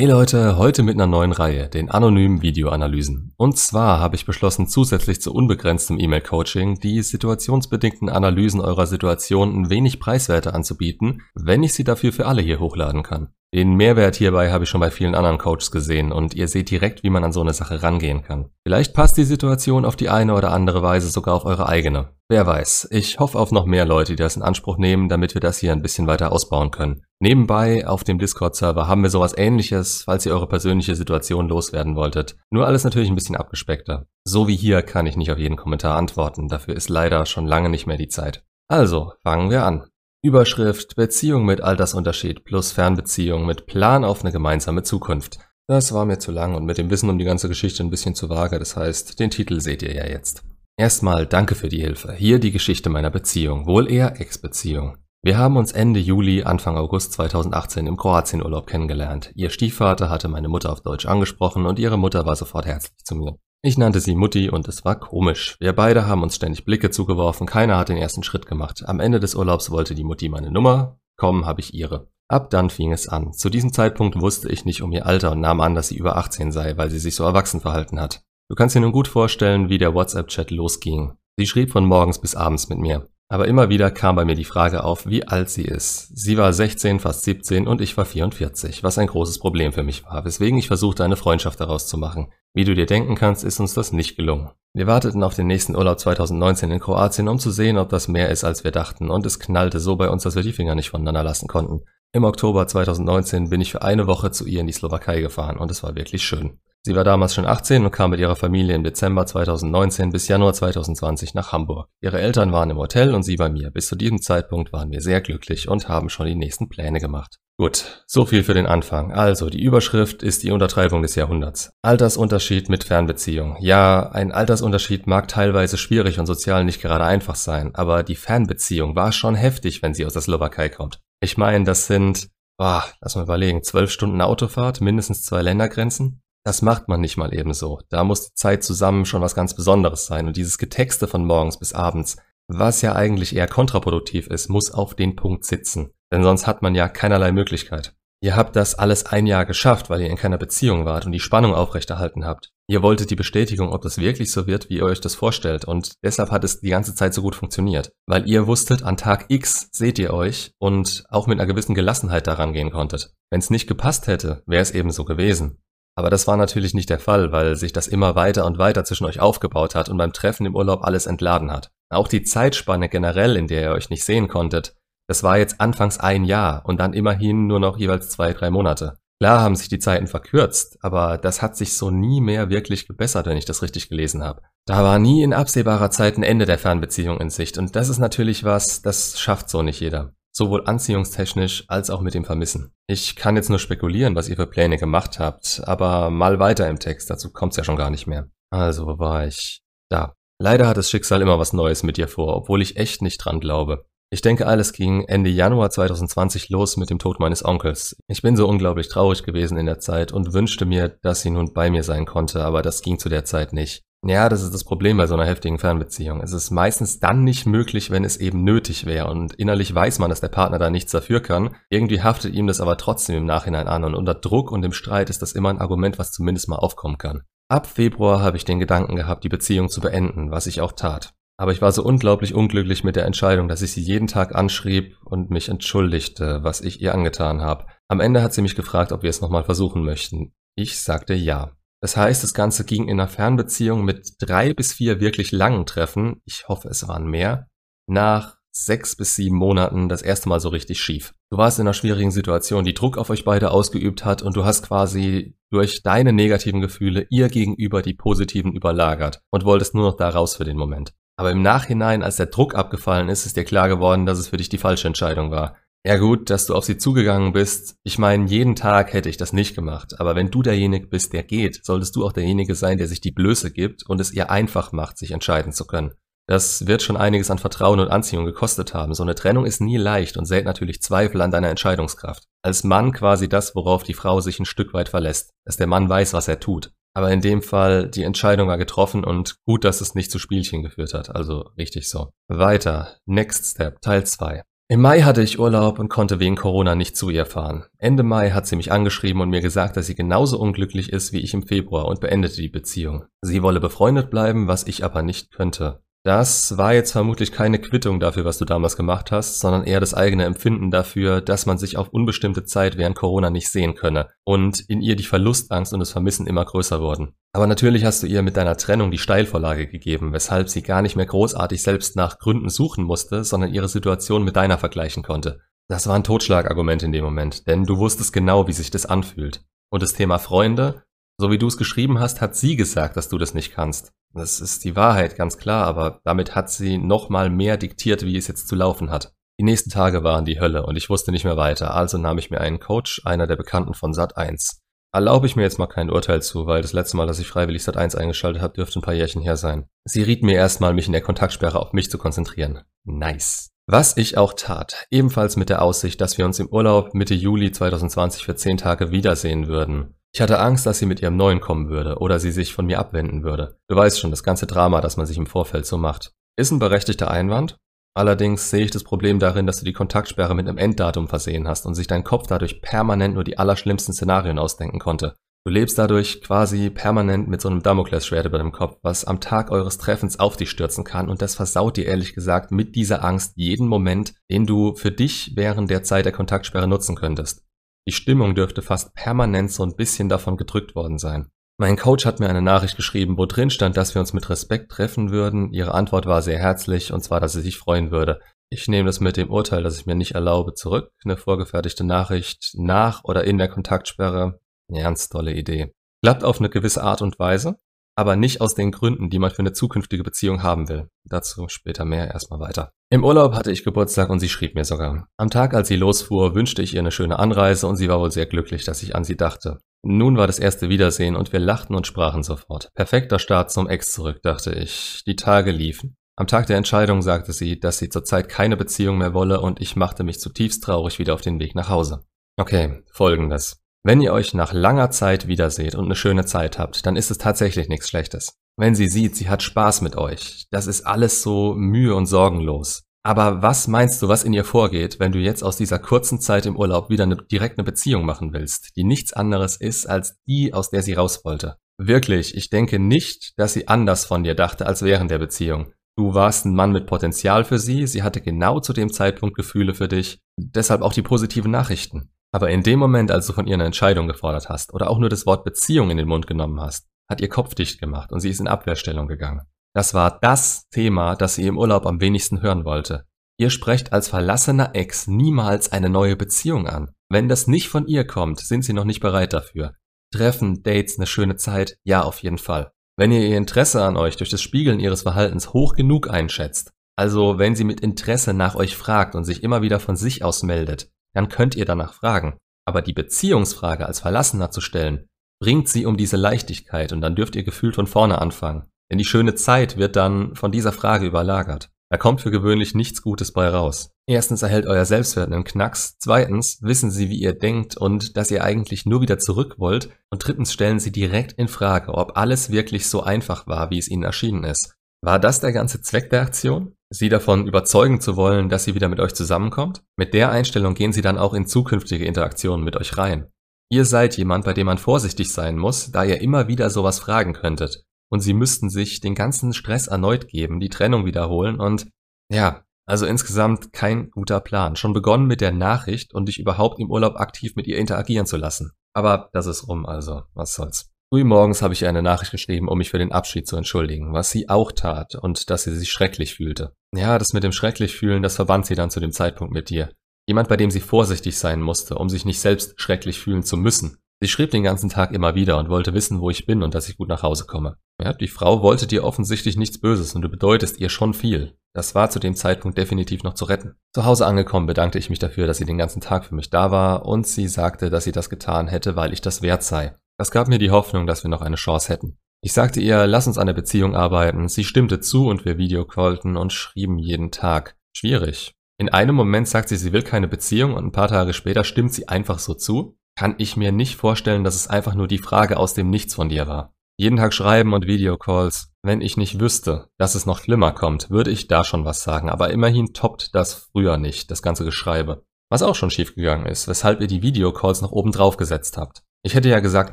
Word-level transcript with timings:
Hey 0.00 0.08
Leute, 0.08 0.56
heute 0.56 0.82
mit 0.82 0.94
einer 0.94 1.06
neuen 1.06 1.32
Reihe, 1.32 1.68
den 1.68 1.90
anonymen 1.90 2.40
Videoanalysen. 2.40 3.34
Und 3.36 3.58
zwar 3.58 4.00
habe 4.00 4.16
ich 4.16 4.24
beschlossen, 4.24 4.66
zusätzlich 4.66 5.20
zu 5.20 5.30
unbegrenztem 5.30 6.00
E-Mail-Coaching 6.00 6.80
die 6.80 7.02
situationsbedingten 7.02 8.08
Analysen 8.08 8.62
eurer 8.62 8.86
Situation 8.86 9.54
ein 9.54 9.68
wenig 9.68 10.00
preiswerter 10.00 10.54
anzubieten, 10.54 11.20
wenn 11.34 11.62
ich 11.62 11.74
sie 11.74 11.84
dafür 11.84 12.14
für 12.14 12.24
alle 12.24 12.40
hier 12.40 12.60
hochladen 12.60 13.02
kann. 13.02 13.34
Den 13.52 13.74
Mehrwert 13.74 14.14
hierbei 14.14 14.52
habe 14.52 14.62
ich 14.62 14.70
schon 14.70 14.80
bei 14.80 14.92
vielen 14.92 15.16
anderen 15.16 15.38
Coaches 15.38 15.72
gesehen 15.72 16.12
und 16.12 16.34
ihr 16.34 16.46
seht 16.46 16.70
direkt, 16.70 17.02
wie 17.02 17.10
man 17.10 17.24
an 17.24 17.32
so 17.32 17.40
eine 17.40 17.52
Sache 17.52 17.82
rangehen 17.82 18.22
kann. 18.22 18.50
Vielleicht 18.64 18.94
passt 18.94 19.16
die 19.16 19.24
Situation 19.24 19.84
auf 19.84 19.96
die 19.96 20.08
eine 20.08 20.34
oder 20.34 20.52
andere 20.52 20.82
Weise 20.82 21.08
sogar 21.08 21.34
auf 21.34 21.44
eure 21.44 21.68
eigene. 21.68 22.10
Wer 22.28 22.46
weiß. 22.46 22.86
Ich 22.92 23.18
hoffe 23.18 23.36
auf 23.40 23.50
noch 23.50 23.66
mehr 23.66 23.84
Leute, 23.84 24.12
die 24.12 24.22
das 24.22 24.36
in 24.36 24.42
Anspruch 24.42 24.78
nehmen, 24.78 25.08
damit 25.08 25.34
wir 25.34 25.40
das 25.40 25.58
hier 25.58 25.72
ein 25.72 25.82
bisschen 25.82 26.06
weiter 26.06 26.30
ausbauen 26.30 26.70
können. 26.70 27.02
Nebenbei 27.18 27.88
auf 27.88 28.04
dem 28.04 28.20
Discord-Server 28.20 28.86
haben 28.86 29.02
wir 29.02 29.10
sowas 29.10 29.36
ähnliches, 29.36 30.04
falls 30.04 30.26
ihr 30.26 30.32
eure 30.32 30.46
persönliche 30.46 30.94
Situation 30.94 31.48
loswerden 31.48 31.96
wolltet. 31.96 32.36
Nur 32.50 32.68
alles 32.68 32.84
natürlich 32.84 33.08
ein 33.08 33.16
bisschen 33.16 33.34
abgespeckter. 33.34 34.06
So 34.22 34.46
wie 34.46 34.54
hier 34.54 34.82
kann 34.82 35.06
ich 35.06 35.16
nicht 35.16 35.32
auf 35.32 35.38
jeden 35.38 35.56
Kommentar 35.56 35.98
antworten, 35.98 36.46
dafür 36.46 36.76
ist 36.76 36.88
leider 36.88 37.26
schon 37.26 37.48
lange 37.48 37.68
nicht 37.68 37.88
mehr 37.88 37.96
die 37.96 38.08
Zeit. 38.08 38.44
Also, 38.68 39.14
fangen 39.24 39.50
wir 39.50 39.64
an. 39.64 39.86
Überschrift 40.22 40.96
Beziehung 40.96 41.46
mit 41.46 41.62
Altersunterschied 41.62 42.44
plus 42.44 42.72
Fernbeziehung 42.72 43.46
mit 43.46 43.64
Plan 43.64 44.04
auf 44.04 44.20
eine 44.20 44.32
gemeinsame 44.32 44.82
Zukunft. 44.82 45.38
Das 45.66 45.94
war 45.94 46.04
mir 46.04 46.18
zu 46.18 46.30
lang 46.30 46.54
und 46.54 46.66
mit 46.66 46.76
dem 46.76 46.90
Wissen 46.90 47.08
um 47.08 47.18
die 47.18 47.24
ganze 47.24 47.48
Geschichte 47.48 47.82
ein 47.82 47.88
bisschen 47.88 48.14
zu 48.14 48.28
vage, 48.28 48.58
das 48.58 48.76
heißt, 48.76 49.18
den 49.18 49.30
Titel 49.30 49.62
seht 49.62 49.82
ihr 49.82 49.94
ja 49.94 50.06
jetzt. 50.06 50.42
Erstmal 50.76 51.26
danke 51.26 51.54
für 51.54 51.70
die 51.70 51.80
Hilfe. 51.80 52.12
Hier 52.12 52.38
die 52.38 52.50
Geschichte 52.50 52.90
meiner 52.90 53.08
Beziehung, 53.08 53.66
wohl 53.66 53.90
eher 53.90 54.20
Ex-Beziehung. 54.20 54.98
Wir 55.22 55.38
haben 55.38 55.56
uns 55.56 55.72
Ende 55.72 56.00
Juli, 56.00 56.42
Anfang 56.42 56.76
August 56.76 57.14
2018 57.14 57.86
im 57.86 57.96
Kroatienurlaub 57.96 58.66
kennengelernt. 58.66 59.32
Ihr 59.34 59.48
Stiefvater 59.48 60.10
hatte 60.10 60.28
meine 60.28 60.48
Mutter 60.48 60.70
auf 60.70 60.82
Deutsch 60.82 61.06
angesprochen 61.06 61.64
und 61.64 61.78
ihre 61.78 61.98
Mutter 61.98 62.26
war 62.26 62.36
sofort 62.36 62.66
herzlich 62.66 63.04
zu 63.04 63.14
mir. 63.14 63.36
Ich 63.62 63.76
nannte 63.76 64.00
sie 64.00 64.14
Mutti 64.14 64.48
und 64.48 64.66
es 64.68 64.86
war 64.86 64.98
komisch. 64.98 65.56
Wir 65.60 65.74
beide 65.74 66.06
haben 66.06 66.22
uns 66.22 66.36
ständig 66.36 66.64
Blicke 66.64 66.90
zugeworfen, 66.90 67.46
keiner 67.46 67.76
hat 67.76 67.90
den 67.90 67.98
ersten 67.98 68.22
Schritt 68.22 68.46
gemacht. 68.46 68.82
Am 68.86 69.00
Ende 69.00 69.20
des 69.20 69.34
Urlaubs 69.34 69.70
wollte 69.70 69.94
die 69.94 70.02
Mutti 70.02 70.30
meine 70.30 70.50
Nummer, 70.50 70.98
kommen 71.18 71.44
habe 71.44 71.60
ich 71.60 71.74
ihre. 71.74 72.08
Ab 72.26 72.48
dann 72.48 72.70
fing 72.70 72.90
es 72.90 73.06
an. 73.06 73.34
Zu 73.34 73.50
diesem 73.50 73.70
Zeitpunkt 73.70 74.18
wusste 74.18 74.48
ich 74.48 74.64
nicht 74.64 74.80
um 74.80 74.92
ihr 74.92 75.04
Alter 75.04 75.32
und 75.32 75.40
nahm 75.40 75.60
an, 75.60 75.74
dass 75.74 75.88
sie 75.88 75.98
über 75.98 76.16
18 76.16 76.52
sei, 76.52 76.78
weil 76.78 76.88
sie 76.88 76.98
sich 76.98 77.14
so 77.14 77.24
erwachsen 77.24 77.60
verhalten 77.60 78.00
hat. 78.00 78.22
Du 78.48 78.54
kannst 78.54 78.74
dir 78.74 78.80
nun 78.80 78.92
gut 78.92 79.08
vorstellen, 79.08 79.68
wie 79.68 79.76
der 79.76 79.92
WhatsApp-Chat 79.92 80.50
losging. 80.50 81.12
Sie 81.36 81.46
schrieb 81.46 81.70
von 81.70 81.84
morgens 81.84 82.18
bis 82.18 82.34
abends 82.34 82.70
mit 82.70 82.78
mir. 82.78 83.08
Aber 83.32 83.46
immer 83.46 83.68
wieder 83.68 83.92
kam 83.92 84.16
bei 84.16 84.24
mir 84.24 84.34
die 84.34 84.44
Frage 84.44 84.82
auf, 84.82 85.06
wie 85.06 85.28
alt 85.28 85.50
sie 85.50 85.64
ist. 85.64 86.10
Sie 86.18 86.36
war 86.36 86.52
16, 86.52 86.98
fast 86.98 87.22
17 87.22 87.68
und 87.68 87.80
ich 87.80 87.96
war 87.96 88.04
44, 88.04 88.82
was 88.82 88.98
ein 88.98 89.06
großes 89.06 89.38
Problem 89.38 89.72
für 89.72 89.84
mich 89.84 90.04
war, 90.04 90.24
weswegen 90.24 90.58
ich 90.58 90.66
versuchte, 90.66 91.04
eine 91.04 91.14
Freundschaft 91.14 91.60
daraus 91.60 91.86
zu 91.86 91.96
machen. 91.96 92.32
Wie 92.54 92.64
du 92.64 92.74
dir 92.74 92.86
denken 92.86 93.14
kannst, 93.14 93.44
ist 93.44 93.60
uns 93.60 93.72
das 93.72 93.92
nicht 93.92 94.16
gelungen. 94.16 94.50
Wir 94.74 94.88
warteten 94.88 95.22
auf 95.22 95.36
den 95.36 95.46
nächsten 95.46 95.76
Urlaub 95.76 96.00
2019 96.00 96.72
in 96.72 96.80
Kroatien, 96.80 97.28
um 97.28 97.38
zu 97.38 97.52
sehen, 97.52 97.78
ob 97.78 97.88
das 97.90 98.08
mehr 98.08 98.30
ist, 98.30 98.42
als 98.42 98.64
wir 98.64 98.72
dachten, 98.72 99.10
und 99.10 99.24
es 99.24 99.38
knallte 99.38 99.78
so 99.78 99.94
bei 99.94 100.10
uns, 100.10 100.24
dass 100.24 100.34
wir 100.34 100.42
die 100.42 100.52
Finger 100.52 100.74
nicht 100.74 100.90
voneinander 100.90 101.22
lassen 101.22 101.46
konnten. 101.46 101.82
Im 102.12 102.24
Oktober 102.24 102.66
2019 102.66 103.48
bin 103.48 103.60
ich 103.60 103.70
für 103.70 103.82
eine 103.82 104.08
Woche 104.08 104.32
zu 104.32 104.44
ihr 104.44 104.58
in 104.58 104.66
die 104.66 104.72
Slowakei 104.72 105.20
gefahren 105.20 105.56
und 105.56 105.70
es 105.70 105.84
war 105.84 105.94
wirklich 105.94 106.24
schön. 106.24 106.58
Sie 106.82 106.96
war 106.96 107.04
damals 107.04 107.34
schon 107.34 107.44
18 107.44 107.84
und 107.84 107.90
kam 107.90 108.10
mit 108.10 108.20
ihrer 108.20 108.36
Familie 108.36 108.74
im 108.74 108.84
Dezember 108.84 109.26
2019 109.26 110.12
bis 110.12 110.28
Januar 110.28 110.54
2020 110.54 111.34
nach 111.34 111.52
Hamburg. 111.52 111.88
Ihre 112.00 112.20
Eltern 112.20 112.52
waren 112.52 112.70
im 112.70 112.78
Hotel 112.78 113.14
und 113.14 113.22
sie 113.22 113.36
bei 113.36 113.50
mir. 113.50 113.70
Bis 113.70 113.86
zu 113.86 113.96
diesem 113.96 114.22
Zeitpunkt 114.22 114.72
waren 114.72 114.90
wir 114.90 115.02
sehr 115.02 115.20
glücklich 115.20 115.68
und 115.68 115.88
haben 115.90 116.08
schon 116.08 116.26
die 116.26 116.34
nächsten 116.34 116.70
Pläne 116.70 116.98
gemacht. 116.98 117.36
Gut, 117.58 118.02
so 118.06 118.24
viel 118.24 118.42
für 118.42 118.54
den 118.54 118.64
Anfang. 118.64 119.12
Also, 119.12 119.50
die 119.50 119.62
Überschrift 119.62 120.22
ist 120.22 120.42
die 120.42 120.50
Untertreibung 120.50 121.02
des 121.02 121.14
Jahrhunderts. 121.16 121.74
Altersunterschied 121.82 122.70
mit 122.70 122.84
Fernbeziehung. 122.84 123.58
Ja, 123.60 124.08
ein 124.12 124.32
Altersunterschied 124.32 125.06
mag 125.06 125.28
teilweise 125.28 125.76
schwierig 125.76 126.18
und 126.18 126.24
sozial 126.24 126.64
nicht 126.64 126.80
gerade 126.80 127.04
einfach 127.04 127.34
sein, 127.34 127.74
aber 127.74 128.02
die 128.02 128.16
Fernbeziehung 128.16 128.96
war 128.96 129.12
schon 129.12 129.34
heftig, 129.34 129.82
wenn 129.82 129.92
sie 129.92 130.06
aus 130.06 130.14
der 130.14 130.22
Slowakei 130.22 130.70
kommt. 130.70 131.00
Ich 131.22 131.36
meine, 131.36 131.66
das 131.66 131.86
sind, 131.86 132.30
boah, 132.56 132.86
lass 133.02 133.16
mal 133.16 133.24
überlegen, 133.24 133.62
zwölf 133.62 133.90
Stunden 133.90 134.22
Autofahrt, 134.22 134.80
mindestens 134.80 135.22
zwei 135.22 135.42
Ländergrenzen. 135.42 136.22
Das 136.44 136.62
macht 136.62 136.88
man 136.88 137.00
nicht 137.00 137.16
mal 137.16 137.34
ebenso. 137.34 137.80
Da 137.90 138.02
muss 138.04 138.28
die 138.28 138.34
Zeit 138.34 138.64
zusammen 138.64 139.04
schon 139.04 139.22
was 139.22 139.34
ganz 139.34 139.54
Besonderes 139.54 140.06
sein. 140.06 140.26
Und 140.26 140.36
dieses 140.36 140.58
Getexte 140.58 141.06
von 141.06 141.24
morgens 141.24 141.58
bis 141.58 141.72
abends, 141.72 142.16
was 142.48 142.82
ja 142.82 142.94
eigentlich 142.94 143.36
eher 143.36 143.46
kontraproduktiv 143.46 144.26
ist, 144.26 144.48
muss 144.48 144.72
auf 144.72 144.94
den 144.94 145.16
Punkt 145.16 145.44
sitzen. 145.44 145.90
Denn 146.12 146.22
sonst 146.22 146.46
hat 146.46 146.62
man 146.62 146.74
ja 146.74 146.88
keinerlei 146.88 147.30
Möglichkeit. 147.30 147.94
Ihr 148.22 148.36
habt 148.36 148.54
das 148.54 148.74
alles 148.74 149.06
ein 149.06 149.26
Jahr 149.26 149.46
geschafft, 149.46 149.88
weil 149.88 150.02
ihr 150.02 150.10
in 150.10 150.16
keiner 150.16 150.36
Beziehung 150.36 150.84
wart 150.84 151.06
und 151.06 151.12
die 151.12 151.20
Spannung 151.20 151.54
aufrechterhalten 151.54 152.26
habt. 152.26 152.50
Ihr 152.68 152.82
wolltet 152.82 153.10
die 153.10 153.16
Bestätigung, 153.16 153.72
ob 153.72 153.80
das 153.80 153.96
wirklich 153.96 154.30
so 154.30 154.46
wird, 154.46 154.68
wie 154.68 154.76
ihr 154.76 154.84
euch 154.84 155.00
das 155.00 155.14
vorstellt 155.14 155.64
und 155.64 155.94
deshalb 156.04 156.30
hat 156.30 156.44
es 156.44 156.60
die 156.60 156.68
ganze 156.68 156.94
Zeit 156.94 157.14
so 157.14 157.22
gut 157.22 157.34
funktioniert. 157.34 157.92
Weil 158.06 158.28
ihr 158.28 158.46
wusstet, 158.46 158.82
an 158.82 158.98
Tag 158.98 159.24
X 159.28 159.70
seht 159.72 159.98
ihr 159.98 160.12
euch 160.12 160.52
und 160.58 161.04
auch 161.08 161.26
mit 161.26 161.40
einer 161.40 161.46
gewissen 161.46 161.74
Gelassenheit 161.74 162.26
daran 162.26 162.52
gehen 162.52 162.70
konntet. 162.70 163.14
Wenn 163.30 163.40
es 163.40 163.48
nicht 163.48 163.66
gepasst 163.66 164.06
hätte, 164.06 164.42
wäre 164.46 164.62
es 164.62 164.70
eben 164.72 164.90
so 164.90 165.06
gewesen. 165.06 165.62
Aber 165.96 166.10
das 166.10 166.26
war 166.26 166.36
natürlich 166.36 166.74
nicht 166.74 166.90
der 166.90 166.98
Fall, 166.98 167.32
weil 167.32 167.56
sich 167.56 167.72
das 167.72 167.88
immer 167.88 168.14
weiter 168.14 168.46
und 168.46 168.58
weiter 168.58 168.84
zwischen 168.84 169.04
euch 169.04 169.20
aufgebaut 169.20 169.74
hat 169.74 169.88
und 169.88 169.98
beim 169.98 170.12
Treffen 170.12 170.46
im 170.46 170.56
Urlaub 170.56 170.84
alles 170.84 171.06
entladen 171.06 171.50
hat. 171.50 171.70
Auch 171.90 172.08
die 172.08 172.22
Zeitspanne 172.22 172.88
generell, 172.88 173.36
in 173.36 173.48
der 173.48 173.62
ihr 173.62 173.72
euch 173.72 173.90
nicht 173.90 174.04
sehen 174.04 174.28
konntet, 174.28 174.76
das 175.08 175.22
war 175.22 175.38
jetzt 175.38 175.60
anfangs 175.60 175.98
ein 175.98 176.24
Jahr 176.24 176.62
und 176.64 176.78
dann 176.78 176.92
immerhin 176.92 177.46
nur 177.46 177.58
noch 177.58 177.76
jeweils 177.76 178.10
zwei, 178.10 178.32
drei 178.32 178.50
Monate. 178.50 178.96
Klar 179.20 179.40
haben 179.40 179.56
sich 179.56 179.68
die 179.68 179.80
Zeiten 179.80 180.06
verkürzt, 180.06 180.78
aber 180.82 181.18
das 181.18 181.42
hat 181.42 181.56
sich 181.56 181.76
so 181.76 181.90
nie 181.90 182.20
mehr 182.20 182.48
wirklich 182.48 182.86
gebessert, 182.86 183.26
wenn 183.26 183.36
ich 183.36 183.44
das 183.44 183.60
richtig 183.60 183.88
gelesen 183.88 184.22
habe. 184.22 184.42
Da 184.66 184.82
war 184.82 184.98
nie 184.98 185.22
in 185.22 185.34
absehbarer 185.34 185.90
Zeit 185.90 186.16
ein 186.16 186.22
Ende 186.22 186.46
der 186.46 186.58
Fernbeziehung 186.58 187.20
in 187.20 187.28
Sicht 187.28 187.58
und 187.58 187.76
das 187.76 187.88
ist 187.88 187.98
natürlich 187.98 188.44
was, 188.44 188.82
das 188.82 189.20
schafft 189.20 189.50
so 189.50 189.62
nicht 189.62 189.80
jeder 189.80 190.14
sowohl 190.40 190.66
anziehungstechnisch 190.66 191.64
als 191.68 191.90
auch 191.90 192.00
mit 192.00 192.14
dem 192.14 192.24
Vermissen. 192.24 192.72
Ich 192.88 193.14
kann 193.14 193.36
jetzt 193.36 193.50
nur 193.50 193.58
spekulieren, 193.58 194.16
was 194.16 194.28
ihr 194.30 194.36
für 194.36 194.46
Pläne 194.46 194.78
gemacht 194.78 195.18
habt, 195.18 195.60
aber 195.66 196.08
mal 196.08 196.38
weiter 196.38 196.66
im 196.68 196.78
Text, 196.78 197.10
dazu 197.10 197.30
kommt's 197.30 197.58
ja 197.58 197.64
schon 197.64 197.76
gar 197.76 197.90
nicht 197.90 198.06
mehr. 198.06 198.28
Also 198.50 198.86
wo 198.86 198.98
war 198.98 199.26
ich? 199.26 199.60
Da. 199.90 200.14
Leider 200.42 200.66
hat 200.66 200.78
das 200.78 200.88
Schicksal 200.90 201.20
immer 201.20 201.38
was 201.38 201.52
Neues 201.52 201.82
mit 201.82 201.98
dir 201.98 202.08
vor, 202.08 202.34
obwohl 202.34 202.62
ich 202.62 202.78
echt 202.78 203.02
nicht 203.02 203.18
dran 203.18 203.38
glaube. 203.38 203.84
Ich 204.12 204.22
denke, 204.22 204.46
alles 204.46 204.72
ging 204.72 205.04
Ende 205.04 205.28
Januar 205.28 205.70
2020 205.70 206.48
los 206.48 206.78
mit 206.78 206.88
dem 206.88 206.98
Tod 206.98 207.20
meines 207.20 207.44
Onkels. 207.44 207.96
Ich 208.08 208.22
bin 208.22 208.34
so 208.34 208.48
unglaublich 208.48 208.88
traurig 208.88 209.22
gewesen 209.22 209.58
in 209.58 209.66
der 209.66 209.78
Zeit 209.78 210.10
und 210.10 210.32
wünschte 210.32 210.64
mir, 210.64 210.88
dass 210.88 211.20
sie 211.20 211.30
nun 211.30 211.52
bei 211.52 211.70
mir 211.70 211.84
sein 211.84 212.06
konnte, 212.06 212.42
aber 212.42 212.62
das 212.62 212.80
ging 212.80 212.98
zu 212.98 213.10
der 213.10 213.26
Zeit 213.26 213.52
nicht. 213.52 213.84
Ja, 214.06 214.30
das 214.30 214.42
ist 214.42 214.54
das 214.54 214.64
Problem 214.64 214.96
bei 214.96 215.06
so 215.06 215.14
einer 215.14 215.26
heftigen 215.26 215.58
Fernbeziehung. 215.58 216.22
Es 216.22 216.32
ist 216.32 216.50
meistens 216.50 217.00
dann 217.00 217.22
nicht 217.22 217.44
möglich, 217.44 217.90
wenn 217.90 218.04
es 218.04 218.16
eben 218.16 218.44
nötig 218.44 218.86
wäre 218.86 219.08
und 219.08 219.34
innerlich 219.34 219.74
weiß 219.74 219.98
man, 219.98 220.08
dass 220.08 220.22
der 220.22 220.28
Partner 220.28 220.58
da 220.58 220.70
nichts 220.70 220.92
dafür 220.92 221.20
kann. 221.20 221.54
Irgendwie 221.68 222.02
haftet 222.02 222.34
ihm 222.34 222.46
das 222.46 222.62
aber 222.62 222.78
trotzdem 222.78 223.16
im 223.16 223.26
Nachhinein 223.26 223.68
an 223.68 223.84
und 223.84 223.94
unter 223.94 224.14
Druck 224.14 224.52
und 224.52 224.64
im 224.64 224.72
Streit 224.72 225.10
ist 225.10 225.20
das 225.20 225.32
immer 225.32 225.50
ein 225.50 225.60
Argument, 225.60 225.98
was 225.98 226.12
zumindest 226.12 226.48
mal 226.48 226.56
aufkommen 226.56 226.96
kann. 226.96 227.22
Ab 227.50 227.66
Februar 227.66 228.22
habe 228.22 228.38
ich 228.38 228.46
den 228.46 228.58
Gedanken 228.58 228.96
gehabt, 228.96 229.22
die 229.22 229.28
Beziehung 229.28 229.68
zu 229.68 229.82
beenden, 229.82 230.30
was 230.30 230.46
ich 230.46 230.62
auch 230.62 230.72
tat. 230.72 231.12
Aber 231.36 231.52
ich 231.52 231.60
war 231.60 231.72
so 231.72 231.82
unglaublich 231.82 232.34
unglücklich 232.34 232.84
mit 232.84 232.96
der 232.96 233.06
Entscheidung, 233.06 233.48
dass 233.48 233.62
ich 233.62 233.72
sie 233.72 233.82
jeden 233.82 234.06
Tag 234.06 234.34
anschrieb 234.34 234.96
und 235.04 235.30
mich 235.30 235.48
entschuldigte, 235.48 236.40
was 236.42 236.60
ich 236.60 236.80
ihr 236.80 236.94
angetan 236.94 237.42
habe. 237.42 237.66
Am 237.88 238.00
Ende 238.00 238.22
hat 238.22 238.32
sie 238.32 238.42
mich 238.42 238.56
gefragt, 238.56 238.92
ob 238.92 239.02
wir 239.02 239.10
es 239.10 239.20
nochmal 239.20 239.44
versuchen 239.44 239.82
möchten. 239.82 240.32
Ich 240.54 240.78
sagte 240.78 241.14
ja. 241.14 241.52
Das 241.80 241.96
heißt, 241.96 242.22
das 242.22 242.34
Ganze 242.34 242.64
ging 242.64 242.88
in 242.88 243.00
einer 243.00 243.08
Fernbeziehung 243.08 243.84
mit 243.84 244.14
drei 244.20 244.52
bis 244.52 244.72
vier 244.72 245.00
wirklich 245.00 245.32
langen 245.32 245.64
Treffen, 245.64 246.20
ich 246.24 246.46
hoffe 246.48 246.68
es 246.68 246.86
waren 246.86 247.06
mehr, 247.06 247.48
nach 247.86 248.36
sechs 248.52 248.96
bis 248.96 249.14
sieben 249.14 249.36
Monaten 249.36 249.88
das 249.88 250.02
erste 250.02 250.28
Mal 250.28 250.40
so 250.40 250.48
richtig 250.48 250.80
schief. 250.80 251.14
Du 251.30 251.38
warst 251.38 251.58
in 251.58 251.66
einer 251.66 251.74
schwierigen 251.74 252.10
Situation, 252.10 252.64
die 252.64 252.74
Druck 252.74 252.98
auf 252.98 253.10
euch 253.10 253.24
beide 253.24 253.50
ausgeübt 253.50 254.04
hat 254.04 254.22
und 254.22 254.36
du 254.36 254.44
hast 254.44 254.66
quasi 254.66 255.36
durch 255.50 255.82
deine 255.82 256.12
negativen 256.12 256.60
Gefühle 256.60 257.06
ihr 257.10 257.28
gegenüber 257.28 257.82
die 257.82 257.94
positiven 257.94 258.52
überlagert 258.52 259.22
und 259.30 259.44
wolltest 259.44 259.74
nur 259.74 259.84
noch 259.84 259.96
da 259.96 260.08
raus 260.10 260.36
für 260.36 260.44
den 260.44 260.56
Moment. 260.56 260.92
Aber 261.16 261.30
im 261.30 261.42
Nachhinein, 261.42 262.02
als 262.02 262.16
der 262.16 262.26
Druck 262.26 262.54
abgefallen 262.54 263.08
ist, 263.08 263.26
ist 263.26 263.36
dir 263.36 263.44
klar 263.44 263.68
geworden, 263.68 264.06
dass 264.06 264.18
es 264.18 264.28
für 264.28 264.38
dich 264.38 264.48
die 264.48 264.58
falsche 264.58 264.88
Entscheidung 264.88 265.30
war. 265.30 265.56
Ja 265.82 265.96
gut, 265.96 266.28
dass 266.28 266.46
du 266.46 266.54
auf 266.54 266.64
sie 266.64 266.76
zugegangen 266.76 267.32
bist. 267.32 267.76
Ich 267.84 267.98
meine, 267.98 268.26
jeden 268.26 268.54
Tag 268.54 268.92
hätte 268.92 269.08
ich 269.08 269.16
das 269.16 269.32
nicht 269.32 269.54
gemacht. 269.54 269.98
Aber 269.98 270.14
wenn 270.14 270.30
du 270.30 270.42
derjenige 270.42 270.86
bist, 270.86 271.14
der 271.14 271.22
geht, 271.22 271.64
solltest 271.64 271.96
du 271.96 272.04
auch 272.04 272.12
derjenige 272.12 272.54
sein, 272.54 272.76
der 272.76 272.86
sich 272.86 273.00
die 273.00 273.12
Blöße 273.12 273.50
gibt 273.50 273.88
und 273.88 273.98
es 273.98 274.12
ihr 274.12 274.30
einfach 274.30 274.72
macht, 274.72 274.98
sich 274.98 275.12
entscheiden 275.12 275.52
zu 275.52 275.66
können. 275.66 275.94
Das 276.26 276.66
wird 276.66 276.82
schon 276.82 276.98
einiges 276.98 277.30
an 277.30 277.38
Vertrauen 277.38 277.80
und 277.80 277.88
Anziehung 277.88 278.26
gekostet 278.26 278.74
haben. 278.74 278.94
So 278.94 279.02
eine 279.02 279.14
Trennung 279.14 279.46
ist 279.46 279.60
nie 279.60 279.78
leicht 279.78 280.16
und 280.16 280.26
sät 280.26 280.44
natürlich 280.44 280.82
Zweifel 280.82 281.22
an 281.22 281.30
deiner 281.30 281.48
Entscheidungskraft. 281.48 282.24
Als 282.42 282.62
Mann 282.62 282.92
quasi 282.92 283.28
das, 283.28 283.54
worauf 283.56 283.82
die 283.82 283.94
Frau 283.94 284.20
sich 284.20 284.38
ein 284.38 284.44
Stück 284.44 284.74
weit 284.74 284.90
verlässt. 284.90 285.30
Dass 285.46 285.56
der 285.56 285.66
Mann 285.66 285.88
weiß, 285.88 286.12
was 286.12 286.28
er 286.28 286.40
tut. 286.40 286.72
Aber 286.94 287.10
in 287.10 287.20
dem 287.20 287.40
Fall, 287.40 287.88
die 287.88 288.02
Entscheidung 288.02 288.48
war 288.48 288.58
getroffen 288.58 289.02
und 289.02 289.36
gut, 289.46 289.64
dass 289.64 289.80
es 289.80 289.94
nicht 289.94 290.10
zu 290.10 290.18
Spielchen 290.18 290.62
geführt 290.62 290.92
hat. 290.92 291.14
Also 291.14 291.50
richtig 291.56 291.88
so. 291.88 292.10
Weiter. 292.28 292.98
Next 293.06 293.46
Step, 293.46 293.80
Teil 293.80 294.04
2. 294.04 294.42
Im 294.70 294.82
Mai 294.82 295.02
hatte 295.02 295.20
ich 295.20 295.40
Urlaub 295.40 295.80
und 295.80 295.88
konnte 295.88 296.20
wegen 296.20 296.36
Corona 296.36 296.76
nicht 296.76 296.96
zu 296.96 297.10
ihr 297.10 297.26
fahren. 297.26 297.64
Ende 297.78 298.04
Mai 298.04 298.30
hat 298.30 298.46
sie 298.46 298.54
mich 298.54 298.70
angeschrieben 298.70 299.20
und 299.20 299.28
mir 299.28 299.40
gesagt, 299.40 299.76
dass 299.76 299.88
sie 299.88 299.96
genauso 299.96 300.38
unglücklich 300.38 300.92
ist 300.92 301.12
wie 301.12 301.18
ich 301.18 301.34
im 301.34 301.42
Februar 301.42 301.86
und 301.86 302.00
beendete 302.00 302.36
die 302.36 302.48
Beziehung. 302.48 303.02
Sie 303.20 303.42
wolle 303.42 303.58
befreundet 303.58 304.10
bleiben, 304.10 304.46
was 304.46 304.68
ich 304.68 304.84
aber 304.84 305.02
nicht 305.02 305.32
könnte. 305.32 305.82
Das 306.02 306.56
war 306.56 306.72
jetzt 306.72 306.92
vermutlich 306.92 307.30
keine 307.30 307.58
Quittung 307.58 308.00
dafür, 308.00 308.24
was 308.24 308.38
du 308.38 308.46
damals 308.46 308.74
gemacht 308.74 309.12
hast, 309.12 309.38
sondern 309.38 309.64
eher 309.64 309.80
das 309.80 309.92
eigene 309.92 310.24
Empfinden 310.24 310.70
dafür, 310.70 311.20
dass 311.20 311.44
man 311.44 311.58
sich 311.58 311.76
auf 311.76 311.90
unbestimmte 311.90 312.44
Zeit 312.44 312.78
während 312.78 312.96
Corona 312.96 313.28
nicht 313.28 313.50
sehen 313.50 313.74
könne 313.74 314.08
und 314.24 314.60
in 314.60 314.80
ihr 314.80 314.96
die 314.96 315.04
Verlustangst 315.04 315.74
und 315.74 315.80
das 315.80 315.92
Vermissen 315.92 316.26
immer 316.26 316.46
größer 316.46 316.80
wurden. 316.80 317.12
Aber 317.34 317.46
natürlich 317.46 317.84
hast 317.84 318.02
du 318.02 318.06
ihr 318.06 318.22
mit 318.22 318.38
deiner 318.38 318.56
Trennung 318.56 318.90
die 318.90 318.96
Steilvorlage 318.96 319.66
gegeben, 319.66 320.14
weshalb 320.14 320.48
sie 320.48 320.62
gar 320.62 320.80
nicht 320.80 320.96
mehr 320.96 321.04
großartig 321.04 321.62
selbst 321.62 321.96
nach 321.96 322.18
Gründen 322.18 322.48
suchen 322.48 322.84
musste, 322.84 323.22
sondern 323.22 323.52
ihre 323.52 323.68
Situation 323.68 324.24
mit 324.24 324.36
deiner 324.36 324.56
vergleichen 324.56 325.02
konnte. 325.02 325.40
Das 325.68 325.86
war 325.86 325.96
ein 325.96 326.04
Totschlagargument 326.04 326.82
in 326.82 326.92
dem 326.92 327.04
Moment, 327.04 327.46
denn 327.46 327.64
du 327.64 327.76
wusstest 327.76 328.14
genau, 328.14 328.48
wie 328.48 328.52
sich 328.52 328.70
das 328.70 328.86
anfühlt. 328.86 329.44
Und 329.70 329.82
das 329.82 329.92
Thema 329.92 330.18
Freunde, 330.18 330.82
so 331.20 331.30
wie 331.30 331.38
du 331.38 331.46
es 331.46 331.56
geschrieben 331.56 332.00
hast, 332.00 332.20
hat 332.20 332.34
sie 332.34 332.56
gesagt, 332.56 332.96
dass 332.96 333.08
du 333.08 333.18
das 333.18 333.34
nicht 333.34 333.52
kannst. 333.52 333.92
Das 334.14 334.40
ist 334.40 334.64
die 334.64 334.74
Wahrheit, 334.74 335.16
ganz 335.16 335.36
klar, 335.36 335.66
aber 335.66 336.00
damit 336.04 336.34
hat 336.34 336.50
sie 336.50 336.78
nochmal 336.78 337.30
mehr 337.30 337.56
diktiert, 337.56 338.04
wie 338.04 338.16
es 338.16 338.26
jetzt 338.26 338.48
zu 338.48 338.56
laufen 338.56 338.90
hat. 338.90 339.12
Die 339.38 339.44
nächsten 339.44 339.70
Tage 339.70 340.02
waren 340.02 340.24
die 340.24 340.40
Hölle 340.40 340.66
und 340.66 340.76
ich 340.76 340.90
wusste 340.90 341.12
nicht 341.12 341.24
mehr 341.24 341.36
weiter, 341.36 341.74
also 341.74 341.98
nahm 341.98 342.18
ich 342.18 342.30
mir 342.30 342.40
einen 342.40 342.58
Coach, 342.58 343.02
einer 343.04 343.26
der 343.26 343.36
Bekannten 343.36 343.74
von 343.74 343.92
Sat1. 343.92 344.56
Erlaube 344.92 345.26
ich 345.26 345.36
mir 345.36 345.42
jetzt 345.42 345.58
mal 345.58 345.66
kein 345.66 345.90
Urteil 345.90 346.20
zu, 346.20 346.46
weil 346.46 346.62
das 346.62 346.72
letzte 346.72 346.96
Mal, 346.96 347.06
dass 347.06 347.20
ich 347.20 347.28
freiwillig 347.28 347.62
Sat1 347.62 347.96
eingeschaltet 347.96 348.42
habe, 348.42 348.54
dürfte 348.54 348.80
ein 348.80 348.82
paar 348.82 348.94
Jährchen 348.94 349.22
her 349.22 349.36
sein. 349.36 349.68
Sie 349.84 350.02
riet 350.02 350.22
mir 350.22 350.34
erstmal, 350.34 350.74
mich 350.74 350.86
in 350.86 350.92
der 350.92 351.02
Kontaktsperre 351.02 351.60
auf 351.60 351.72
mich 351.72 351.90
zu 351.90 351.98
konzentrieren. 351.98 352.62
Nice. 352.84 353.50
Was 353.66 353.96
ich 353.96 354.16
auch 354.16 354.32
tat, 354.32 354.86
ebenfalls 354.90 355.36
mit 355.36 355.48
der 355.48 355.62
Aussicht, 355.62 356.00
dass 356.00 356.18
wir 356.18 356.24
uns 356.24 356.40
im 356.40 356.48
Urlaub 356.48 356.92
Mitte 356.92 357.14
Juli 357.14 357.52
2020 357.52 358.24
für 358.24 358.34
10 358.34 358.56
Tage 358.56 358.90
wiedersehen 358.90 359.46
würden. 359.46 359.94
Ich 360.12 360.20
hatte 360.20 360.40
Angst, 360.40 360.66
dass 360.66 360.78
sie 360.78 360.86
mit 360.86 361.00
ihrem 361.00 361.16
Neuen 361.16 361.40
kommen 361.40 361.68
würde 361.68 361.98
oder 361.98 362.18
sie 362.18 362.32
sich 362.32 362.52
von 362.52 362.66
mir 362.66 362.80
abwenden 362.80 363.22
würde. 363.22 363.58
Du 363.68 363.76
weißt 363.76 364.00
schon, 364.00 364.10
das 364.10 364.24
ganze 364.24 364.46
Drama, 364.46 364.80
das 364.80 364.96
man 364.96 365.06
sich 365.06 365.16
im 365.16 365.26
Vorfeld 365.26 365.66
so 365.66 365.78
macht. 365.78 366.12
Ist 366.36 366.50
ein 366.50 366.58
berechtigter 366.58 367.10
Einwand. 367.10 367.56
Allerdings 367.94 368.50
sehe 368.50 368.64
ich 368.64 368.70
das 368.70 368.84
Problem 368.84 369.18
darin, 369.18 369.46
dass 369.46 369.58
du 369.58 369.64
die 369.64 369.72
Kontaktsperre 369.72 370.34
mit 370.34 370.48
einem 370.48 370.58
Enddatum 370.58 371.08
versehen 371.08 371.46
hast 371.46 371.66
und 371.66 371.74
sich 371.74 371.86
dein 371.86 372.04
Kopf 372.04 372.26
dadurch 372.26 372.62
permanent 372.62 373.14
nur 373.14 373.24
die 373.24 373.38
allerschlimmsten 373.38 373.94
Szenarien 373.94 374.38
ausdenken 374.38 374.78
konnte. 374.78 375.14
Du 375.44 375.50
lebst 375.50 375.78
dadurch 375.78 376.20
quasi 376.20 376.68
permanent 376.70 377.26
mit 377.28 377.40
so 377.40 377.48
einem 377.48 377.62
Damoklesschwert 377.62 378.26
über 378.26 378.38
dem 378.38 378.52
Kopf, 378.52 378.76
was 378.82 379.06
am 379.06 379.20
Tag 379.20 379.50
eures 379.50 379.78
Treffens 379.78 380.20
auf 380.20 380.36
dich 380.36 380.50
stürzen 380.50 380.84
kann 380.84 381.08
und 381.08 381.22
das 381.22 381.34
versaut 381.34 381.76
dir 381.76 381.86
ehrlich 381.86 382.14
gesagt 382.14 382.50
mit 382.50 382.76
dieser 382.76 383.04
Angst 383.04 383.32
jeden 383.36 383.66
Moment, 383.66 384.14
den 384.30 384.44
du 384.44 384.74
für 384.74 384.92
dich 384.92 385.32
während 385.36 385.70
der 385.70 385.82
Zeit 385.82 386.04
der 386.04 386.12
Kontaktsperre 386.12 386.68
nutzen 386.68 386.94
könntest. 386.94 387.42
Die 387.90 387.96
Stimmung 387.96 388.36
dürfte 388.36 388.62
fast 388.62 388.94
permanent 388.94 389.50
so 389.50 389.64
ein 389.64 389.74
bisschen 389.74 390.08
davon 390.08 390.36
gedrückt 390.36 390.76
worden 390.76 390.96
sein. 390.96 391.32
Mein 391.58 391.76
Coach 391.76 392.06
hat 392.06 392.20
mir 392.20 392.28
eine 392.28 392.40
Nachricht 392.40 392.76
geschrieben, 392.76 393.18
wo 393.18 393.26
drin 393.26 393.50
stand, 393.50 393.76
dass 393.76 393.96
wir 393.96 394.00
uns 394.00 394.12
mit 394.12 394.30
Respekt 394.30 394.70
treffen 394.70 395.10
würden. 395.10 395.52
Ihre 395.52 395.74
Antwort 395.74 396.06
war 396.06 396.22
sehr 396.22 396.38
herzlich 396.38 396.92
und 396.92 397.02
zwar, 397.02 397.18
dass 397.18 397.32
sie 397.32 397.40
sich 397.40 397.58
freuen 397.58 397.90
würde. 397.90 398.20
Ich 398.48 398.68
nehme 398.68 398.86
das 398.86 399.00
mit 399.00 399.16
dem 399.16 399.28
Urteil, 399.28 399.64
dass 399.64 399.76
ich 399.76 399.86
mir 399.86 399.96
nicht 399.96 400.12
erlaube, 400.12 400.54
zurück. 400.54 400.92
Eine 401.04 401.16
vorgefertigte 401.16 401.82
Nachricht 401.82 402.52
nach 402.54 403.02
oder 403.02 403.24
in 403.24 403.38
der 403.38 403.48
Kontaktsperre. 403.48 404.38
Ganz 404.72 405.08
tolle 405.08 405.32
Idee. 405.32 405.74
Klappt 406.04 406.22
auf 406.22 406.38
eine 406.38 406.48
gewisse 406.48 406.84
Art 406.84 407.02
und 407.02 407.18
Weise, 407.18 407.58
aber 407.96 408.14
nicht 408.14 408.40
aus 408.40 408.54
den 408.54 408.70
Gründen, 408.70 409.10
die 409.10 409.18
man 409.18 409.32
für 409.32 409.40
eine 409.40 409.52
zukünftige 409.52 410.04
Beziehung 410.04 410.44
haben 410.44 410.68
will. 410.68 410.88
Dazu 411.10 411.48
später 411.48 411.84
mehr, 411.84 412.12
erstmal 412.12 412.38
weiter. 412.38 412.72
Im 412.88 413.04
Urlaub 413.04 413.34
hatte 413.34 413.50
ich 413.50 413.64
Geburtstag 413.64 414.10
und 414.10 414.20
sie 414.20 414.28
schrieb 414.28 414.54
mir 414.54 414.64
sogar. 414.64 415.08
Am 415.16 415.28
Tag, 415.28 415.54
als 415.54 415.68
sie 415.68 415.76
losfuhr, 415.76 416.34
wünschte 416.34 416.62
ich 416.62 416.74
ihr 416.74 416.80
eine 416.80 416.92
schöne 416.92 417.18
Anreise 417.18 417.66
und 417.66 417.76
sie 417.76 417.88
war 417.88 418.00
wohl 418.00 418.12
sehr 418.12 418.26
glücklich, 418.26 418.64
dass 418.64 418.82
ich 418.82 418.94
an 418.94 419.04
sie 419.04 419.16
dachte. 419.16 419.58
Nun 419.82 420.16
war 420.16 420.28
das 420.28 420.38
erste 420.38 420.68
Wiedersehen 420.68 421.16
und 421.16 421.32
wir 421.32 421.40
lachten 421.40 421.74
und 421.74 421.86
sprachen 421.86 422.22
sofort. 422.22 422.70
Perfekter 422.74 423.18
Start 423.18 423.50
zum 423.50 423.68
Ex 423.68 423.92
zurück, 423.92 424.22
dachte 424.22 424.52
ich. 424.52 425.02
Die 425.06 425.16
Tage 425.16 425.50
liefen. 425.50 425.96
Am 426.16 426.26
Tag 426.26 426.46
der 426.46 426.58
Entscheidung 426.58 427.02
sagte 427.02 427.32
sie, 427.32 427.58
dass 427.58 427.78
sie 427.78 427.88
zurzeit 427.88 428.28
keine 428.28 428.56
Beziehung 428.56 428.98
mehr 428.98 429.14
wolle 429.14 429.40
und 429.40 429.60
ich 429.60 429.74
machte 429.74 430.04
mich 430.04 430.20
zutiefst 430.20 430.62
traurig 430.62 430.98
wieder 430.98 431.14
auf 431.14 431.22
den 431.22 431.40
Weg 431.40 431.54
nach 431.54 431.70
Hause. 431.70 432.04
Okay, 432.36 432.82
folgendes. 432.92 433.59
Wenn 433.82 434.02
ihr 434.02 434.12
euch 434.12 434.34
nach 434.34 434.52
langer 434.52 434.90
Zeit 434.90 435.26
wiederseht 435.26 435.74
und 435.74 435.86
eine 435.86 435.96
schöne 435.96 436.26
Zeit 436.26 436.58
habt, 436.58 436.84
dann 436.84 436.96
ist 436.96 437.10
es 437.10 437.16
tatsächlich 437.16 437.68
nichts 437.68 437.88
Schlechtes. 437.88 438.34
Wenn 438.58 438.74
sie 438.74 438.88
sieht, 438.88 439.16
sie 439.16 439.30
hat 439.30 439.42
Spaß 439.42 439.80
mit 439.80 439.96
euch, 439.96 440.44
das 440.50 440.66
ist 440.66 440.86
alles 440.86 441.22
so 441.22 441.54
mühe 441.54 441.94
und 441.94 442.04
sorgenlos. 442.04 442.82
Aber 443.02 443.40
was 443.40 443.68
meinst 443.68 444.02
du, 444.02 444.08
was 444.08 444.24
in 444.24 444.34
ihr 444.34 444.44
vorgeht, 444.44 445.00
wenn 445.00 445.12
du 445.12 445.18
jetzt 445.18 445.42
aus 445.42 445.56
dieser 445.56 445.78
kurzen 445.78 446.20
Zeit 446.20 446.44
im 446.44 446.56
Urlaub 446.56 446.90
wieder 446.90 447.04
eine, 447.04 447.16
direkt 447.16 447.56
eine 447.56 447.64
Beziehung 447.64 448.04
machen 448.04 448.34
willst, 448.34 448.76
die 448.76 448.84
nichts 448.84 449.14
anderes 449.14 449.56
ist 449.56 449.86
als 449.86 450.18
die, 450.26 450.52
aus 450.52 450.68
der 450.68 450.82
sie 450.82 450.92
raus 450.92 451.24
wollte? 451.24 451.56
Wirklich, 451.78 452.36
ich 452.36 452.50
denke 452.50 452.78
nicht, 452.78 453.32
dass 453.38 453.54
sie 453.54 453.68
anders 453.68 454.04
von 454.04 454.22
dir 454.22 454.34
dachte 454.34 454.66
als 454.66 454.82
während 454.82 455.10
der 455.10 455.18
Beziehung. 455.18 455.72
Du 455.96 456.12
warst 456.12 456.44
ein 456.44 456.54
Mann 456.54 456.72
mit 456.72 456.86
Potenzial 456.86 457.44
für 457.44 457.58
sie, 457.58 457.86
sie 457.86 458.02
hatte 458.02 458.20
genau 458.20 458.60
zu 458.60 458.74
dem 458.74 458.92
Zeitpunkt 458.92 459.34
Gefühle 459.34 459.72
für 459.72 459.88
dich, 459.88 460.20
deshalb 460.38 460.82
auch 460.82 460.92
die 460.92 461.02
positiven 461.02 461.50
Nachrichten. 461.50 462.10
Aber 462.32 462.50
in 462.50 462.62
dem 462.62 462.78
Moment, 462.78 463.10
als 463.10 463.26
du 463.26 463.32
von 463.32 463.46
ihr 463.46 463.54
eine 463.54 463.64
Entscheidung 463.64 464.06
gefordert 464.06 464.48
hast 464.48 464.72
oder 464.72 464.90
auch 464.90 464.98
nur 464.98 465.08
das 465.08 465.26
Wort 465.26 465.44
Beziehung 465.44 465.90
in 465.90 465.96
den 465.96 466.08
Mund 466.08 466.26
genommen 466.26 466.60
hast, 466.60 466.86
hat 467.08 467.20
ihr 467.20 467.28
Kopf 467.28 467.54
dicht 467.54 467.80
gemacht 467.80 468.12
und 468.12 468.20
sie 468.20 468.30
ist 468.30 468.40
in 468.40 468.48
Abwehrstellung 468.48 469.08
gegangen. 469.08 469.42
Das 469.74 469.94
war 469.94 470.18
das 470.20 470.68
Thema, 470.70 471.16
das 471.16 471.34
sie 471.34 471.46
im 471.46 471.58
Urlaub 471.58 471.86
am 471.86 472.00
wenigsten 472.00 472.42
hören 472.42 472.64
wollte. 472.64 473.04
Ihr 473.38 473.50
sprecht 473.50 473.92
als 473.92 474.08
verlassener 474.08 474.74
Ex 474.74 475.06
niemals 475.06 475.72
eine 475.72 475.88
neue 475.88 476.14
Beziehung 476.14 476.66
an. 476.66 476.90
Wenn 477.08 477.28
das 477.28 477.46
nicht 477.46 477.68
von 477.68 477.86
ihr 477.86 478.06
kommt, 478.06 478.40
sind 478.40 478.64
sie 478.64 478.72
noch 478.72 478.84
nicht 478.84 479.00
bereit 479.00 479.32
dafür. 479.32 479.74
Treffen, 480.12 480.62
Dates, 480.62 480.98
eine 480.98 481.06
schöne 481.06 481.36
Zeit, 481.36 481.78
ja 481.84 482.02
auf 482.02 482.22
jeden 482.22 482.38
Fall. 482.38 482.72
Wenn 482.96 483.12
ihr 483.12 483.26
ihr 483.26 483.36
Interesse 483.36 483.82
an 483.82 483.96
euch 483.96 484.16
durch 484.16 484.28
das 484.28 484.42
Spiegeln 484.42 484.78
ihres 484.78 485.02
Verhaltens 485.02 485.52
hoch 485.52 485.74
genug 485.74 486.10
einschätzt, 486.10 486.72
also 486.96 487.38
wenn 487.38 487.56
sie 487.56 487.64
mit 487.64 487.80
Interesse 487.80 488.34
nach 488.34 488.56
euch 488.56 488.76
fragt 488.76 489.14
und 489.14 489.24
sich 489.24 489.42
immer 489.42 489.62
wieder 489.62 489.80
von 489.80 489.96
sich 489.96 490.22
aus 490.22 490.42
meldet, 490.42 490.90
dann 491.14 491.28
könnt 491.28 491.54
ihr 491.54 491.64
danach 491.64 491.94
fragen. 491.94 492.36
Aber 492.66 492.82
die 492.82 492.92
Beziehungsfrage 492.92 493.86
als 493.86 494.00
Verlassener 494.00 494.50
zu 494.50 494.60
stellen, 494.60 495.06
bringt 495.40 495.68
sie 495.68 495.86
um 495.86 495.96
diese 495.96 496.16
Leichtigkeit 496.16 496.92
und 496.92 497.00
dann 497.00 497.16
dürft 497.16 497.34
ihr 497.34 497.44
gefühlt 497.44 497.74
von 497.74 497.86
vorne 497.86 498.20
anfangen. 498.20 498.68
Denn 498.90 498.98
die 498.98 499.04
schöne 499.04 499.34
Zeit 499.34 499.76
wird 499.76 499.96
dann 499.96 500.34
von 500.34 500.52
dieser 500.52 500.72
Frage 500.72 501.06
überlagert. 501.06 501.70
Da 501.90 501.96
kommt 501.96 502.20
für 502.20 502.30
gewöhnlich 502.30 502.74
nichts 502.74 503.02
Gutes 503.02 503.32
bei 503.32 503.48
raus. 503.48 503.90
Erstens 504.06 504.42
erhält 504.42 504.66
euer 504.66 504.84
Selbstwert 504.84 505.32
einen 505.32 505.42
Knacks, 505.42 505.96
zweitens 505.98 506.58
wissen 506.62 506.90
sie, 506.90 507.08
wie 507.08 507.18
ihr 507.18 507.32
denkt 507.32 507.76
und 507.76 508.16
dass 508.16 508.30
ihr 508.30 508.44
eigentlich 508.44 508.86
nur 508.86 509.00
wieder 509.00 509.18
zurück 509.18 509.56
wollt 509.58 509.90
und 510.10 510.24
drittens 510.24 510.52
stellen 510.52 510.78
sie 510.78 510.92
direkt 510.92 511.32
in 511.32 511.48
Frage, 511.48 511.94
ob 511.94 512.16
alles 512.16 512.50
wirklich 512.50 512.86
so 512.86 513.02
einfach 513.02 513.48
war, 513.48 513.70
wie 513.70 513.78
es 513.78 513.88
ihnen 513.88 514.04
erschienen 514.04 514.44
ist. 514.44 514.76
War 515.02 515.18
das 515.18 515.40
der 515.40 515.52
ganze 515.52 515.80
Zweck 515.80 516.10
der 516.10 516.22
Aktion? 516.22 516.74
Sie 516.90 517.08
davon 517.08 517.46
überzeugen 517.46 518.00
zu 518.00 518.16
wollen, 518.16 518.48
dass 518.48 518.64
sie 518.64 518.74
wieder 518.74 518.88
mit 518.88 519.00
euch 519.00 519.14
zusammenkommt? 519.14 519.82
Mit 519.96 520.12
der 520.12 520.30
Einstellung 520.30 520.74
gehen 520.74 520.92
sie 520.92 521.02
dann 521.02 521.18
auch 521.18 521.32
in 521.32 521.46
zukünftige 521.46 522.04
Interaktionen 522.04 522.64
mit 522.64 522.76
euch 522.76 522.98
rein. 522.98 523.28
Ihr 523.70 523.84
seid 523.84 524.16
jemand, 524.16 524.44
bei 524.44 524.52
dem 524.52 524.66
man 524.66 524.78
vorsichtig 524.78 525.32
sein 525.32 525.56
muss, 525.56 525.90
da 525.92 526.04
ihr 526.04 526.20
immer 526.20 526.48
wieder 526.48 526.68
sowas 526.68 526.98
fragen 526.98 527.32
könntet. 527.32 527.84
Und 528.10 528.20
sie 528.20 528.34
müssten 528.34 528.68
sich 528.68 529.00
den 529.00 529.14
ganzen 529.14 529.54
Stress 529.54 529.86
erneut 529.86 530.26
geben, 530.28 530.58
die 530.58 530.68
Trennung 530.68 531.06
wiederholen 531.06 531.60
und 531.60 531.86
ja, 532.30 532.64
also 532.86 533.06
insgesamt 533.06 533.72
kein 533.72 534.10
guter 534.10 534.40
Plan. 534.40 534.74
Schon 534.74 534.92
begonnen 534.92 535.26
mit 535.26 535.40
der 535.40 535.52
Nachricht 535.52 536.12
und 536.12 536.26
dich 536.26 536.40
überhaupt 536.40 536.80
im 536.80 536.90
Urlaub 536.90 537.16
aktiv 537.16 537.54
mit 537.54 537.68
ihr 537.68 537.78
interagieren 537.78 538.26
zu 538.26 538.36
lassen. 538.36 538.72
Aber 538.92 539.30
das 539.32 539.46
ist 539.46 539.68
rum, 539.68 539.86
also 539.86 540.24
was 540.34 540.54
soll's. 540.54 540.89
Früh 541.12 541.24
morgens 541.24 541.60
habe 541.60 541.74
ich 541.74 541.82
ihr 541.82 541.88
eine 541.88 542.02
Nachricht 542.02 542.30
geschrieben, 542.30 542.68
um 542.68 542.78
mich 542.78 542.90
für 542.90 542.98
den 542.98 543.10
Abschied 543.10 543.44
zu 543.44 543.56
entschuldigen, 543.56 544.12
was 544.12 544.30
sie 544.30 544.48
auch 544.48 544.70
tat 544.70 545.16
und 545.16 545.50
dass 545.50 545.64
sie 545.64 545.76
sich 545.76 545.90
schrecklich 545.90 546.36
fühlte. 546.36 546.72
Ja, 546.94 547.18
das 547.18 547.32
mit 547.32 547.42
dem 547.42 547.50
schrecklich 547.50 547.96
fühlen, 547.96 548.22
das 548.22 548.36
verband 548.36 548.66
sie 548.66 548.76
dann 548.76 548.90
zu 548.90 549.00
dem 549.00 549.10
Zeitpunkt 549.10 549.52
mit 549.52 549.70
dir. 549.70 549.90
Jemand, 550.28 550.48
bei 550.48 550.56
dem 550.56 550.70
sie 550.70 550.78
vorsichtig 550.78 551.36
sein 551.36 551.62
musste, 551.62 551.96
um 551.96 552.08
sich 552.08 552.24
nicht 552.24 552.38
selbst 552.38 552.80
schrecklich 552.80 553.18
fühlen 553.18 553.42
zu 553.42 553.56
müssen. 553.56 553.96
Sie 554.22 554.28
schrieb 554.28 554.52
den 554.52 554.62
ganzen 554.62 554.88
Tag 554.88 555.10
immer 555.10 555.34
wieder 555.34 555.58
und 555.58 555.68
wollte 555.68 555.94
wissen, 555.94 556.20
wo 556.20 556.30
ich 556.30 556.46
bin 556.46 556.62
und 556.62 556.76
dass 556.76 556.88
ich 556.88 556.96
gut 556.96 557.08
nach 557.08 557.24
Hause 557.24 557.44
komme. 557.44 557.76
Ja, 558.00 558.12
die 558.12 558.28
Frau 558.28 558.62
wollte 558.62 558.86
dir 558.86 559.02
offensichtlich 559.02 559.56
nichts 559.56 559.80
Böses 559.80 560.14
und 560.14 560.22
du 560.22 560.28
bedeutest 560.28 560.78
ihr 560.78 560.90
schon 560.90 561.12
viel. 561.12 561.56
Das 561.74 561.96
war 561.96 562.10
zu 562.10 562.20
dem 562.20 562.36
Zeitpunkt 562.36 562.78
definitiv 562.78 563.24
noch 563.24 563.34
zu 563.34 563.46
retten. 563.46 563.74
Zu 563.92 564.04
Hause 564.04 564.26
angekommen 564.26 564.66
bedankte 564.66 565.00
ich 565.00 565.10
mich 565.10 565.18
dafür, 565.18 565.48
dass 565.48 565.56
sie 565.56 565.64
den 565.64 565.78
ganzen 565.78 566.00
Tag 566.00 566.24
für 566.24 566.36
mich 566.36 566.50
da 566.50 566.70
war 566.70 567.04
und 567.04 567.26
sie 567.26 567.48
sagte, 567.48 567.90
dass 567.90 568.04
sie 568.04 568.12
das 568.12 568.30
getan 568.30 568.68
hätte, 568.68 568.94
weil 568.94 569.12
ich 569.12 569.20
das 569.20 569.42
wert 569.42 569.64
sei. 569.64 569.96
Das 570.20 570.30
gab 570.30 570.48
mir 570.48 570.58
die 570.58 570.70
Hoffnung, 570.70 571.06
dass 571.06 571.24
wir 571.24 571.30
noch 571.30 571.40
eine 571.40 571.56
Chance 571.56 571.88
hätten. 571.90 572.18
Ich 572.42 572.52
sagte 572.52 572.78
ihr, 572.78 573.06
lass 573.06 573.26
uns 573.26 573.38
an 573.38 573.46
der 573.46 573.54
Beziehung 573.54 573.96
arbeiten. 573.96 574.48
Sie 574.48 574.64
stimmte 574.64 575.00
zu 575.00 575.28
und 575.28 575.46
wir 575.46 575.56
videocallten 575.56 576.36
und 576.36 576.52
schrieben 576.52 576.98
jeden 576.98 577.30
Tag. 577.30 577.74
Schwierig. 577.96 578.52
In 578.76 578.90
einem 578.90 579.14
Moment 579.14 579.48
sagt 579.48 579.70
sie, 579.70 579.78
sie 579.78 579.94
will 579.94 580.02
keine 580.02 580.28
Beziehung 580.28 580.74
und 580.74 580.84
ein 580.84 580.92
paar 580.92 581.08
Tage 581.08 581.32
später 581.32 581.64
stimmt 581.64 581.94
sie 581.94 582.08
einfach 582.08 582.38
so 582.38 582.52
zu? 582.52 582.98
Kann 583.18 583.36
ich 583.38 583.56
mir 583.56 583.72
nicht 583.72 583.96
vorstellen, 583.96 584.44
dass 584.44 584.56
es 584.56 584.68
einfach 584.68 584.94
nur 584.94 585.08
die 585.08 585.16
Frage 585.16 585.56
aus 585.56 585.72
dem 585.72 585.88
Nichts 585.88 586.16
von 586.16 586.28
dir 586.28 586.46
war. 586.46 586.74
Jeden 586.98 587.16
Tag 587.16 587.32
schreiben 587.32 587.72
und 587.72 587.86
Videocalls. 587.86 588.74
Wenn 588.82 589.00
ich 589.00 589.16
nicht 589.16 589.40
wüsste, 589.40 589.88
dass 589.96 590.14
es 590.14 590.26
noch 590.26 590.40
schlimmer 590.40 590.72
kommt, 590.72 591.08
würde 591.08 591.30
ich 591.30 591.48
da 591.48 591.64
schon 591.64 591.86
was 591.86 592.02
sagen, 592.02 592.28
aber 592.28 592.50
immerhin 592.50 592.92
toppt 592.92 593.34
das 593.34 593.54
früher 593.54 593.96
nicht, 593.96 594.30
das 594.30 594.42
ganze 594.42 594.66
Geschreibe. 594.66 595.24
Was 595.48 595.62
auch 595.62 595.76
schon 595.76 595.90
schiefgegangen 595.90 596.44
ist, 596.44 596.68
weshalb 596.68 597.00
ihr 597.00 597.06
die 597.06 597.22
Videocalls 597.22 597.80
noch 597.80 597.92
oben 597.92 598.12
drauf 598.12 598.36
gesetzt 598.36 598.76
habt. 598.76 599.02
Ich 599.22 599.34
hätte 599.34 599.50
ja 599.50 599.60
gesagt, 599.60 599.92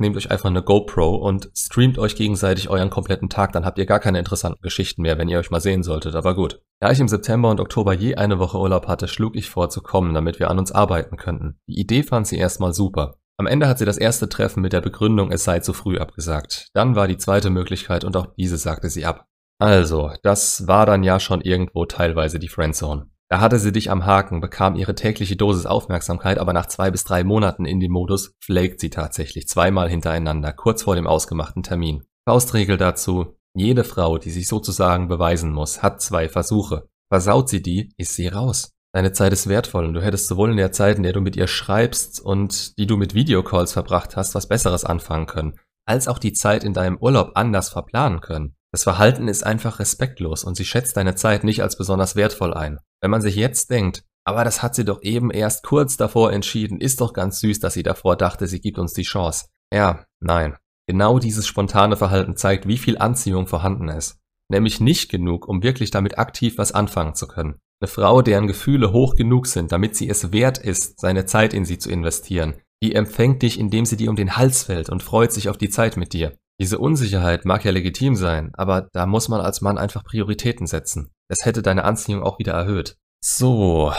nehmt 0.00 0.16
euch 0.16 0.30
einfach 0.30 0.48
eine 0.48 0.62
GoPro 0.62 1.16
und 1.16 1.50
streamt 1.54 1.98
euch 1.98 2.16
gegenseitig 2.16 2.70
euren 2.70 2.88
kompletten 2.88 3.28
Tag, 3.28 3.52
dann 3.52 3.66
habt 3.66 3.78
ihr 3.78 3.84
gar 3.84 4.00
keine 4.00 4.18
interessanten 4.18 4.62
Geschichten 4.62 5.02
mehr, 5.02 5.18
wenn 5.18 5.28
ihr 5.28 5.38
euch 5.38 5.50
mal 5.50 5.60
sehen 5.60 5.82
solltet, 5.82 6.14
aber 6.14 6.34
gut. 6.34 6.62
Da 6.80 6.90
ich 6.90 6.98
im 6.98 7.08
September 7.08 7.50
und 7.50 7.60
Oktober 7.60 7.92
je 7.92 8.14
eine 8.14 8.38
Woche 8.38 8.58
Urlaub 8.58 8.88
hatte, 8.88 9.06
schlug 9.06 9.36
ich 9.36 9.50
vor 9.50 9.68
zu 9.68 9.82
kommen, 9.82 10.14
damit 10.14 10.38
wir 10.38 10.48
an 10.48 10.58
uns 10.58 10.72
arbeiten 10.72 11.18
könnten. 11.18 11.58
Die 11.68 11.78
Idee 11.78 12.04
fand 12.04 12.26
sie 12.26 12.38
erstmal 12.38 12.72
super. 12.72 13.18
Am 13.36 13.46
Ende 13.46 13.68
hat 13.68 13.78
sie 13.78 13.84
das 13.84 13.98
erste 13.98 14.30
Treffen 14.30 14.62
mit 14.62 14.72
der 14.72 14.80
Begründung, 14.80 15.30
es 15.30 15.44
sei 15.44 15.60
zu 15.60 15.74
früh 15.74 15.98
abgesagt. 15.98 16.70
Dann 16.72 16.96
war 16.96 17.06
die 17.06 17.18
zweite 17.18 17.50
Möglichkeit 17.50 18.04
und 18.04 18.16
auch 18.16 18.28
diese 18.38 18.56
sagte 18.56 18.88
sie 18.88 19.04
ab. 19.04 19.26
Also, 19.60 20.10
das 20.22 20.66
war 20.66 20.86
dann 20.86 21.02
ja 21.02 21.20
schon 21.20 21.42
irgendwo 21.42 21.84
teilweise 21.84 22.38
die 22.38 22.48
Friendzone. 22.48 23.10
Da 23.30 23.40
hatte 23.40 23.58
sie 23.58 23.72
dich 23.72 23.90
am 23.90 24.06
Haken, 24.06 24.40
bekam 24.40 24.74
ihre 24.74 24.94
tägliche 24.94 25.36
Dosis 25.36 25.66
Aufmerksamkeit, 25.66 26.38
aber 26.38 26.54
nach 26.54 26.66
zwei 26.66 26.90
bis 26.90 27.04
drei 27.04 27.24
Monaten 27.24 27.66
in 27.66 27.78
dem 27.78 27.92
Modus 27.92 28.34
flaked 28.42 28.80
sie 28.80 28.88
tatsächlich 28.88 29.48
zweimal 29.48 29.90
hintereinander, 29.90 30.52
kurz 30.54 30.82
vor 30.82 30.96
dem 30.96 31.06
ausgemachten 31.06 31.62
Termin. 31.62 32.04
Faustregel 32.26 32.78
dazu, 32.78 33.36
jede 33.54 33.84
Frau, 33.84 34.16
die 34.18 34.30
sich 34.30 34.48
sozusagen 34.48 35.08
beweisen 35.08 35.52
muss, 35.52 35.82
hat 35.82 36.00
zwei 36.00 36.28
Versuche. 36.28 36.88
Versaut 37.10 37.48
sie 37.48 37.62
die, 37.62 37.92
ist 37.98 38.14
sie 38.14 38.28
raus. 38.28 38.72
Deine 38.94 39.12
Zeit 39.12 39.32
ist 39.34 39.48
wertvoll 39.48 39.84
und 39.84 39.94
du 39.94 40.02
hättest 40.02 40.28
sowohl 40.28 40.50
in 40.50 40.56
der 40.56 40.72
Zeit, 40.72 40.96
in 40.96 41.02
der 41.02 41.12
du 41.12 41.20
mit 41.20 41.36
ihr 41.36 41.46
schreibst 41.46 42.20
und 42.20 42.78
die 42.78 42.86
du 42.86 42.96
mit 42.96 43.14
Videocalls 43.14 43.72
verbracht 43.72 44.16
hast, 44.16 44.34
was 44.34 44.48
Besseres 44.48 44.84
anfangen 44.84 45.26
können, 45.26 45.54
als 45.86 46.08
auch 46.08 46.18
die 46.18 46.32
Zeit 46.32 46.64
in 46.64 46.72
deinem 46.72 46.96
Urlaub 46.98 47.32
anders 47.34 47.68
verplanen 47.68 48.20
können. 48.20 48.54
Das 48.72 48.82
Verhalten 48.82 49.28
ist 49.28 49.44
einfach 49.44 49.78
respektlos 49.78 50.44
und 50.44 50.56
sie 50.56 50.64
schätzt 50.64 50.96
deine 50.96 51.14
Zeit 51.14 51.42
nicht 51.42 51.62
als 51.62 51.76
besonders 51.76 52.16
wertvoll 52.16 52.52
ein. 52.52 52.78
Wenn 53.00 53.10
man 53.10 53.22
sich 53.22 53.36
jetzt 53.36 53.70
denkt, 53.70 54.04
aber 54.24 54.44
das 54.44 54.62
hat 54.62 54.74
sie 54.74 54.84
doch 54.84 55.02
eben 55.02 55.30
erst 55.30 55.64
kurz 55.64 55.96
davor 55.96 56.32
entschieden, 56.32 56.80
ist 56.80 57.00
doch 57.00 57.14
ganz 57.14 57.40
süß, 57.40 57.60
dass 57.60 57.74
sie 57.74 57.82
davor 57.82 58.14
dachte, 58.16 58.46
sie 58.46 58.60
gibt 58.60 58.78
uns 58.78 58.92
die 58.92 59.02
Chance. 59.02 59.46
Ja, 59.72 60.04
nein. 60.20 60.56
Genau 60.86 61.18
dieses 61.18 61.46
spontane 61.46 61.96
Verhalten 61.96 62.36
zeigt, 62.36 62.68
wie 62.68 62.78
viel 62.78 62.98
Anziehung 62.98 63.46
vorhanden 63.46 63.88
ist. 63.88 64.18
Nämlich 64.50 64.80
nicht 64.80 65.10
genug, 65.10 65.48
um 65.48 65.62
wirklich 65.62 65.90
damit 65.90 66.18
aktiv 66.18 66.58
was 66.58 66.72
anfangen 66.72 67.14
zu 67.14 67.26
können. 67.26 67.58
Eine 67.80 67.88
Frau, 67.88 68.22
deren 68.22 68.46
Gefühle 68.46 68.92
hoch 68.92 69.14
genug 69.14 69.46
sind, 69.46 69.72
damit 69.72 69.96
sie 69.96 70.08
es 70.08 70.32
wert 70.32 70.58
ist, 70.58 71.00
seine 71.00 71.26
Zeit 71.26 71.54
in 71.54 71.64
sie 71.64 71.78
zu 71.78 71.90
investieren, 71.90 72.54
die 72.82 72.94
empfängt 72.94 73.42
dich, 73.42 73.58
indem 73.58 73.86
sie 73.86 73.96
dir 73.96 74.10
um 74.10 74.16
den 74.16 74.36
Hals 74.36 74.64
fällt 74.64 74.88
und 74.88 75.02
freut 75.02 75.32
sich 75.32 75.48
auf 75.48 75.58
die 75.58 75.68
Zeit 75.68 75.96
mit 75.96 76.12
dir. 76.12 76.36
Diese 76.60 76.78
Unsicherheit 76.78 77.44
mag 77.44 77.64
ja 77.64 77.70
legitim 77.70 78.16
sein, 78.16 78.50
aber 78.54 78.88
da 78.92 79.06
muss 79.06 79.28
man 79.28 79.40
als 79.40 79.60
Mann 79.60 79.78
einfach 79.78 80.02
Prioritäten 80.02 80.66
setzen. 80.66 81.12
Es 81.28 81.44
hätte 81.44 81.62
deine 81.62 81.84
Anziehung 81.84 82.22
auch 82.22 82.38
wieder 82.38 82.52
erhöht. 82.52 82.96
So. 83.24 83.92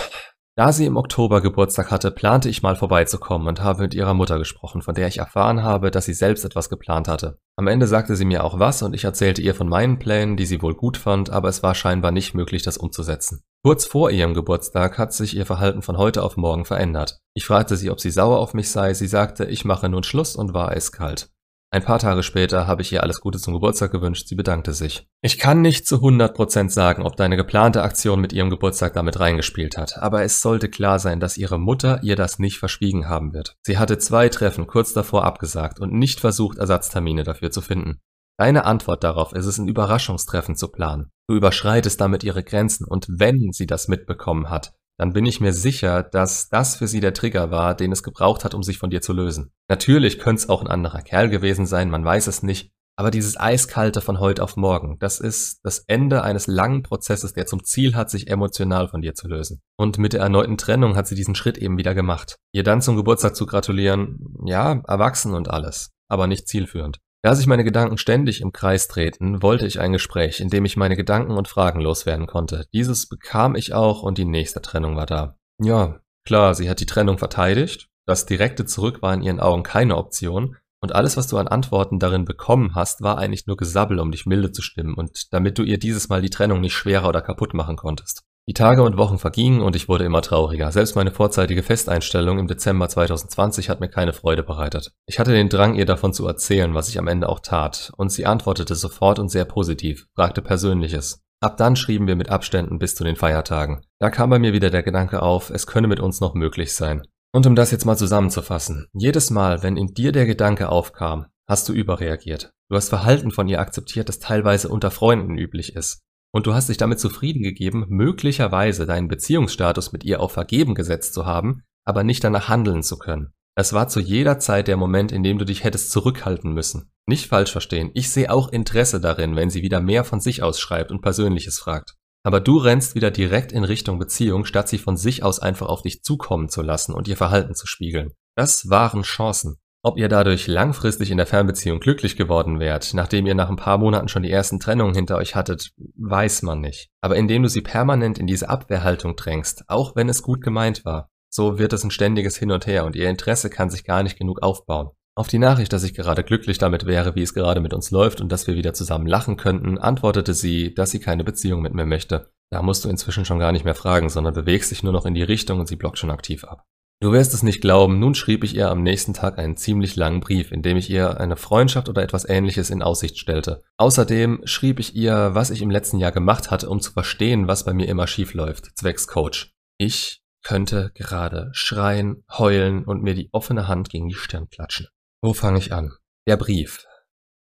Da 0.57 0.73
sie 0.73 0.85
im 0.85 0.97
Oktober 0.97 1.39
Geburtstag 1.39 1.89
hatte, 1.89 2.11
plante 2.11 2.49
ich 2.49 2.61
mal 2.61 2.75
vorbeizukommen 2.75 3.47
und 3.47 3.63
habe 3.63 3.83
mit 3.83 3.93
ihrer 3.93 4.13
Mutter 4.13 4.37
gesprochen, 4.37 4.81
von 4.81 4.93
der 4.93 5.07
ich 5.07 5.19
erfahren 5.19 5.63
habe, 5.63 5.89
dass 5.89 6.03
sie 6.03 6.13
selbst 6.13 6.43
etwas 6.43 6.67
geplant 6.67 7.07
hatte. 7.07 7.37
Am 7.55 7.67
Ende 7.67 7.87
sagte 7.87 8.17
sie 8.17 8.25
mir 8.25 8.43
auch 8.43 8.59
was 8.59 8.81
und 8.81 8.93
ich 8.93 9.05
erzählte 9.05 9.41
ihr 9.41 9.55
von 9.55 9.69
meinen 9.69 9.99
Plänen, 9.99 10.35
die 10.35 10.45
sie 10.45 10.61
wohl 10.61 10.75
gut 10.75 10.97
fand, 10.97 11.29
aber 11.29 11.47
es 11.47 11.63
war 11.63 11.75
scheinbar 11.75 12.11
nicht 12.11 12.33
möglich, 12.33 12.61
das 12.61 12.77
umzusetzen. 12.77 13.41
Kurz 13.63 13.85
vor 13.85 14.11
ihrem 14.11 14.33
Geburtstag 14.33 14.97
hat 14.97 15.13
sich 15.13 15.33
ihr 15.33 15.45
Verhalten 15.45 15.81
von 15.81 15.97
heute 15.97 16.23
auf 16.23 16.35
morgen 16.35 16.65
verändert. 16.65 17.19
Ich 17.35 17.45
fragte 17.45 17.77
sie, 17.77 17.89
ob 17.89 18.01
sie 18.01 18.11
sauer 18.11 18.39
auf 18.39 18.53
mich 18.53 18.69
sei, 18.69 18.93
sie 18.93 19.07
sagte, 19.07 19.45
ich 19.45 19.63
mache 19.63 19.87
nun 19.87 20.03
Schluss 20.03 20.35
und 20.35 20.53
war 20.53 20.69
eiskalt. 20.69 21.29
Ein 21.71 21.83
paar 21.83 21.99
Tage 21.99 22.23
später 22.23 22.65
habe 22.65 22.81
ich 22.81 22.91
ihr 22.91 23.03
alles 23.03 23.21
Gute 23.21 23.38
zum 23.38 23.53
Geburtstag 23.53 23.91
gewünscht, 23.91 24.27
sie 24.27 24.33
bedankte 24.33 24.73
sich. 24.73 25.07
Ich 25.21 25.38
kann 25.38 25.61
nicht 25.61 25.85
zu 25.85 25.97
100% 25.97 26.69
sagen, 26.69 27.03
ob 27.03 27.15
deine 27.15 27.38
geplante 27.38 27.83
Aktion 27.83 28.19
mit 28.19 28.33
ihrem 28.33 28.49
Geburtstag 28.49 28.93
damit 28.93 29.19
reingespielt 29.19 29.77
hat, 29.77 29.97
aber 29.97 30.23
es 30.23 30.41
sollte 30.41 30.67
klar 30.69 30.97
sein, 30.97 31.19
dass 31.19 31.38
ihre 31.38 31.59
Mutter 31.59 32.01
ihr 32.01 32.15
das 32.15 32.39
nicht 32.39 32.57
verschwiegen 32.57 33.07
haben 33.07 33.33
wird. 33.33 33.55
Sie 33.61 33.77
hatte 33.77 33.99
zwei 33.99 34.29
Treffen 34.29 34.65
kurz 34.65 34.93
davor 34.93 35.25
abgesagt 35.25 35.79
und 35.79 35.93
nicht 35.93 36.19
versucht, 36.19 36.57
Ersatztermine 36.57 37.23
dafür 37.23 37.51
zu 37.51 37.61
finden. 37.61 37.99
Deine 38.39 38.65
Antwort 38.65 39.03
darauf 39.03 39.33
ist 39.33 39.45
es, 39.45 39.59
ein 39.59 39.67
Überraschungstreffen 39.67 40.55
zu 40.55 40.69
planen. 40.69 41.11
Du 41.27 41.35
überschreitest 41.35 42.01
damit 42.01 42.23
ihre 42.23 42.41
Grenzen 42.41 42.85
und 42.85 43.05
wenn 43.09 43.51
sie 43.51 43.67
das 43.67 43.88
mitbekommen 43.88 44.49
hat, 44.49 44.73
dann 44.99 45.13
bin 45.13 45.25
ich 45.25 45.39
mir 45.39 45.53
sicher, 45.53 46.03
dass 46.03 46.49
das 46.49 46.75
für 46.75 46.85
sie 46.85 46.99
der 46.99 47.13
Trigger 47.13 47.51
war, 47.51 47.73
den 47.73 47.93
es 47.93 48.03
gebraucht 48.03 48.43
hat, 48.43 48.53
um 48.53 48.63
sich 48.63 48.77
von 48.77 48.89
dir 48.89 49.01
zu 49.01 49.13
lösen. 49.13 49.53
Natürlich 49.69 50.19
könnte 50.19 50.41
es 50.41 50.49
auch 50.49 50.61
ein 50.61 50.67
anderer 50.67 51.01
Kerl 51.01 51.29
gewesen 51.29 51.65
sein, 51.65 51.89
man 51.89 52.03
weiß 52.03 52.27
es 52.27 52.43
nicht, 52.43 52.73
aber 52.97 53.09
dieses 53.09 53.39
Eiskalte 53.39 54.01
von 54.01 54.19
heute 54.19 54.43
auf 54.43 54.57
morgen, 54.57 54.99
das 54.99 55.21
ist 55.21 55.61
das 55.63 55.85
Ende 55.87 56.21
eines 56.21 56.47
langen 56.47 56.83
Prozesses, 56.83 57.31
der 57.31 57.45
zum 57.45 57.63
Ziel 57.63 57.95
hat, 57.95 58.09
sich 58.09 58.29
emotional 58.29 58.89
von 58.89 59.01
dir 59.01 59.15
zu 59.15 59.29
lösen. 59.29 59.61
Und 59.77 59.99
mit 59.99 60.11
der 60.11 60.19
erneuten 60.19 60.57
Trennung 60.57 60.97
hat 60.97 61.07
sie 61.07 61.15
diesen 61.15 61.33
Schritt 61.33 61.57
eben 61.57 61.77
wieder 61.77 61.95
gemacht. 61.95 62.35
Ihr 62.51 62.63
dann 62.63 62.81
zum 62.81 62.97
Geburtstag 62.97 63.37
zu 63.37 63.45
gratulieren, 63.45 64.35
ja, 64.45 64.83
erwachsen 64.85 65.33
und 65.33 65.49
alles, 65.49 65.91
aber 66.09 66.27
nicht 66.27 66.49
zielführend. 66.49 66.99
Da 67.21 67.35
sich 67.35 67.47
meine 67.47 67.65
Gedanken 67.65 67.97
ständig 67.97 68.39
im 68.39 68.53
Kreis 68.53 68.88
drehten, 68.88 69.41
wollte 69.41 69.67
ich 69.67 69.81
ein 69.81 69.91
Gespräch, 69.91 70.39
in 70.39 70.49
dem 70.49 70.63
ich 70.63 70.77
meine 70.77 70.95
Gedanken 70.95 71.33
und 71.33 71.49
Fragen 71.49 71.81
loswerden 71.81 72.27
konnte. 72.27 72.67
Dieses 72.71 73.09
bekam 73.09 73.55
ich 73.55 73.73
auch 73.73 74.03
und 74.03 74.17
die 74.17 74.25
nächste 74.25 74.61
Trennung 74.61 74.95
war 74.95 75.05
da. 75.05 75.38
Ja, 75.61 75.99
klar, 76.25 76.55
sie 76.55 76.69
hat 76.69 76.79
die 76.79 76.85
Trennung 76.85 77.17
verteidigt. 77.17 77.89
Das 78.05 78.25
direkte 78.25 78.65
Zurück 78.65 79.01
war 79.01 79.13
in 79.13 79.21
ihren 79.21 79.41
Augen 79.41 79.63
keine 79.63 79.97
Option. 79.97 80.55
Und 80.81 80.95
alles, 80.95 81.17
was 81.17 81.27
du 81.27 81.38
an 81.38 81.49
Antworten 81.49 81.99
darin 81.99 82.23
bekommen 82.23 82.73
hast, 82.73 83.01
war 83.01 83.17
eigentlich 83.17 83.47
nur 83.47 83.57
Gesabbel, 83.57 83.99
um 83.99 84.11
dich 84.11 84.25
milde 84.25 84.53
zu 84.53 84.61
stimmen 84.61 84.93
und 84.93 85.33
damit 85.33 85.57
du 85.57 85.63
ihr 85.63 85.77
dieses 85.77 86.07
Mal 86.07 86.21
die 86.21 86.29
Trennung 86.29 86.61
nicht 86.61 86.73
schwerer 86.73 87.09
oder 87.09 87.21
kaputt 87.21 87.53
machen 87.53 87.75
konntest. 87.75 88.23
Die 88.49 88.53
Tage 88.53 88.81
und 88.81 88.97
Wochen 88.97 89.19
vergingen 89.19 89.61
und 89.61 89.75
ich 89.75 89.87
wurde 89.87 90.05
immer 90.05 90.23
trauriger. 90.23 90.71
Selbst 90.71 90.95
meine 90.95 91.11
vorzeitige 91.11 91.61
Festeinstellung 91.61 92.39
im 92.39 92.47
Dezember 92.47 92.89
2020 92.89 93.69
hat 93.69 93.79
mir 93.79 93.89
keine 93.89 94.11
Freude 94.11 94.41
bereitet. 94.41 94.91
Ich 95.05 95.19
hatte 95.19 95.33
den 95.33 95.49
Drang, 95.49 95.75
ihr 95.75 95.85
davon 95.85 96.13
zu 96.13 96.25
erzählen, 96.25 96.73
was 96.73 96.89
ich 96.89 96.97
am 96.97 97.07
Ende 97.07 97.29
auch 97.29 97.41
tat, 97.41 97.91
und 97.95 98.11
sie 98.11 98.25
antwortete 98.25 98.73
sofort 98.73 99.19
und 99.19 99.29
sehr 99.29 99.45
positiv, 99.45 100.07
fragte 100.15 100.41
Persönliches. 100.41 101.21
Ab 101.41 101.57
dann 101.57 101.75
schrieben 101.75 102.07
wir 102.07 102.15
mit 102.15 102.29
Abständen 102.29 102.79
bis 102.79 102.95
zu 102.95 103.03
den 103.03 103.15
Feiertagen. 103.15 103.81
Da 103.99 104.09
kam 104.09 104.31
bei 104.31 104.39
mir 104.39 104.51
wieder 104.51 104.71
der 104.71 104.81
Gedanke 104.81 105.21
auf, 105.21 105.51
es 105.51 105.67
könne 105.67 105.87
mit 105.87 105.99
uns 105.99 106.19
noch 106.19 106.33
möglich 106.33 106.73
sein. 106.73 107.03
Und 107.31 107.45
um 107.45 107.53
das 107.53 107.69
jetzt 107.69 107.85
mal 107.85 107.97
zusammenzufassen, 107.97 108.87
jedes 108.93 109.29
Mal, 109.29 109.61
wenn 109.61 109.77
in 109.77 109.93
dir 109.93 110.11
der 110.11 110.25
Gedanke 110.25 110.69
aufkam, 110.69 111.27
hast 111.47 111.69
du 111.69 111.73
überreagiert. 111.73 112.49
Du 112.67 112.75
hast 112.75 112.89
Verhalten 112.89 113.29
von 113.29 113.47
ihr 113.47 113.59
akzeptiert, 113.59 114.09
das 114.09 114.17
teilweise 114.17 114.69
unter 114.69 114.89
Freunden 114.89 115.37
üblich 115.37 115.75
ist. 115.75 116.01
Und 116.31 116.45
du 116.45 116.53
hast 116.53 116.69
dich 116.69 116.77
damit 116.77 117.00
zufrieden 117.00 117.41
gegeben, 117.41 117.86
möglicherweise 117.89 118.86
deinen 118.86 119.07
Beziehungsstatus 119.07 119.91
mit 119.91 120.03
ihr 120.03 120.19
auf 120.19 120.31
vergeben 120.31 120.75
gesetzt 120.75 121.13
zu 121.13 121.25
haben, 121.25 121.63
aber 121.86 122.03
nicht 122.03 122.24
danach 122.24 122.50
handeln 122.50 122.83
zu 122.83 122.98
können. 122.98 123.33
Es 123.55 123.74
war 123.74 123.88
zu 123.88 124.00
jeder 124.00 124.39
Zeit 124.39 124.67
der 124.67 124.77
Moment, 124.77 125.12
in 125.12 125.24
dem 125.24 125.38
du 125.38 125.45
dich 125.45 125.63
hättest 125.63 125.91
zurückhalten 125.91 126.53
müssen. 126.53 126.91
Nicht 127.07 127.27
falsch 127.27 127.51
verstehen, 127.51 127.91
ich 127.93 128.09
sehe 128.12 128.31
auch 128.31 128.50
Interesse 128.50 129.01
darin, 129.01 129.36
wenn 129.36 129.50
sie 129.50 129.63
wieder 129.63 129.81
mehr 129.81 130.03
von 130.03 130.21
sich 130.21 130.43
aus 130.43 130.59
schreibt 130.59 130.91
und 130.91 131.01
Persönliches 131.01 131.59
fragt. 131.59 131.95
Aber 132.24 132.39
du 132.39 132.57
rennst 132.57 132.95
wieder 132.95 133.12
direkt 133.12 133.51
in 133.51 133.63
Richtung 133.63 133.98
Beziehung, 133.98 134.45
statt 134.45 134.69
sie 134.69 134.77
von 134.77 134.98
sich 134.98 135.24
aus 135.24 135.39
einfach 135.39 135.67
auf 135.67 135.81
dich 135.81 136.03
zukommen 136.03 136.50
zu 136.50 136.62
lassen 136.62 136.93
und 136.93 137.07
ihr 137.07 137.17
Verhalten 137.17 137.55
zu 137.55 137.65
spiegeln. 137.65 138.12
Das 138.36 138.69
waren 138.69 139.01
Chancen. 139.01 139.57
Ob 139.81 139.98
ihr 139.98 140.09
dadurch 140.09 140.48
langfristig 140.48 141.09
in 141.09 141.17
der 141.17 141.25
Fernbeziehung 141.25 141.79
glücklich 141.79 142.17
geworden 142.17 142.59
wärt, 142.59 142.93
nachdem 142.93 143.25
ihr 143.25 143.36
nach 143.36 143.50
ein 143.50 143.55
paar 143.55 143.77
Monaten 143.77 144.09
schon 144.09 144.24
die 144.24 144.31
ersten 144.31 144.59
Trennungen 144.59 144.93
hinter 144.93 145.15
euch 145.15 145.36
hattet, 145.36 145.69
weiß 145.95 146.41
man 146.41 146.59
nicht. 146.59 146.89
Aber 147.00 147.15
indem 147.15 147.43
du 147.43 147.50
sie 147.50 147.62
permanent 147.62 148.19
in 148.19 148.27
diese 148.27 148.50
Abwehrhaltung 148.50 149.15
drängst, 149.15 149.63
auch 149.67 149.95
wenn 149.95 150.09
es 150.09 150.21
gut 150.21 150.41
gemeint 150.41 150.83
war, 150.83 151.09
so 151.29 151.59
wird 151.59 151.71
es 151.71 151.86
ein 151.86 151.91
ständiges 151.91 152.36
Hin 152.38 152.51
und 152.51 152.67
Her 152.67 152.86
und 152.86 152.98
ihr 152.98 153.09
Interesse 153.09 153.50
kann 153.50 153.69
sich 153.69 153.86
gar 153.86 154.03
nicht 154.03 154.17
genug 154.17 154.41
aufbauen. 154.41 154.89
Auf 155.15 155.27
die 155.27 155.39
Nachricht, 155.39 155.71
dass 155.71 155.83
ich 155.83 155.93
gerade 155.93 156.24
glücklich 156.24 156.57
damit 156.57 156.86
wäre, 156.86 157.15
wie 157.15 157.21
es 157.21 157.33
gerade 157.33 157.62
mit 157.62 157.74
uns 157.74 157.91
läuft 157.91 158.19
und 158.19 158.31
dass 158.31 158.48
wir 158.48 158.55
wieder 158.55 158.74
zusammen 158.74 159.07
lachen 159.07 159.38
könnten, 159.38 159.77
antwortete 159.77 160.33
sie, 160.33 160.74
dass 160.74 160.91
sie 160.91 161.00
keine 161.00 161.24
Beziehung 161.24 161.62
mit 161.62 161.74
mir 161.74 161.86
möchte. 161.86 162.31
Da 162.51 162.62
musst 162.62 162.83
du 162.83 162.89
inzwischen 162.89 163.25
schon 163.25 163.39
gar 163.39 163.51
nicht 163.51 163.65
mehr 163.65 163.75
fragen, 163.75 164.09
sondern 164.09 164.33
bewegst 164.33 164.71
dich 164.71 164.83
nur 164.83 164.93
noch 164.93 165.05
in 165.05 165.13
die 165.13 165.24
Richtung 165.24 165.59
und 165.59 165.67
sie 165.67 165.75
blockt 165.75 166.00
schon 166.00 166.09
aktiv 166.09 166.43
ab. 166.43 166.63
Du 167.01 167.13
wirst 167.13 167.33
es 167.33 167.43
nicht 167.43 167.61
glauben, 167.61 167.99
nun 167.99 168.13
schrieb 168.13 168.43
ich 168.43 168.53
ihr 168.55 168.69
am 168.69 168.83
nächsten 168.83 169.13
Tag 169.13 169.37
einen 169.39 169.55
ziemlich 169.55 169.95
langen 169.95 170.19
Brief, 170.19 170.51
in 170.51 170.61
dem 170.61 170.75
ich 170.75 170.89
ihr 170.89 171.17
eine 171.17 171.37
Freundschaft 171.37 171.87
oder 171.87 172.03
etwas 172.03 172.27
ähnliches 172.27 172.69
in 172.69 172.81
Aussicht 172.81 173.17
stellte. 173.17 173.63
Außerdem 173.77 174.41
schrieb 174.43 174.79
ich 174.79 174.97
ihr, 174.97 175.33
was 175.33 175.49
ich 175.49 175.61
im 175.61 175.71
letzten 175.71 175.97
Jahr 175.97 176.11
gemacht 176.11 176.51
hatte, 176.51 176.69
um 176.69 176.81
zu 176.81 176.91
verstehen, 176.91 177.47
was 177.47 177.63
bei 177.63 177.73
mir 177.73 177.87
immer 177.87 178.05
schief 178.05 178.33
läuft, 178.33 178.77
zwecks 178.77 179.07
Coach. 179.07 179.53
Ich 179.77 180.21
könnte 180.43 180.91
gerade 180.93 181.51
schreien, 181.53 182.25
heulen 182.37 182.83
und 182.83 183.01
mir 183.01 183.15
die 183.15 183.29
offene 183.31 183.69
Hand 183.69 183.89
gegen 183.89 184.09
die 184.09 184.15
Stirn 184.15 184.49
klatschen. 184.49 184.87
Wo 185.21 185.33
fange 185.33 185.59
ich 185.59 185.71
an? 185.71 185.93
Der 186.27 186.35
Brief. 186.35 186.85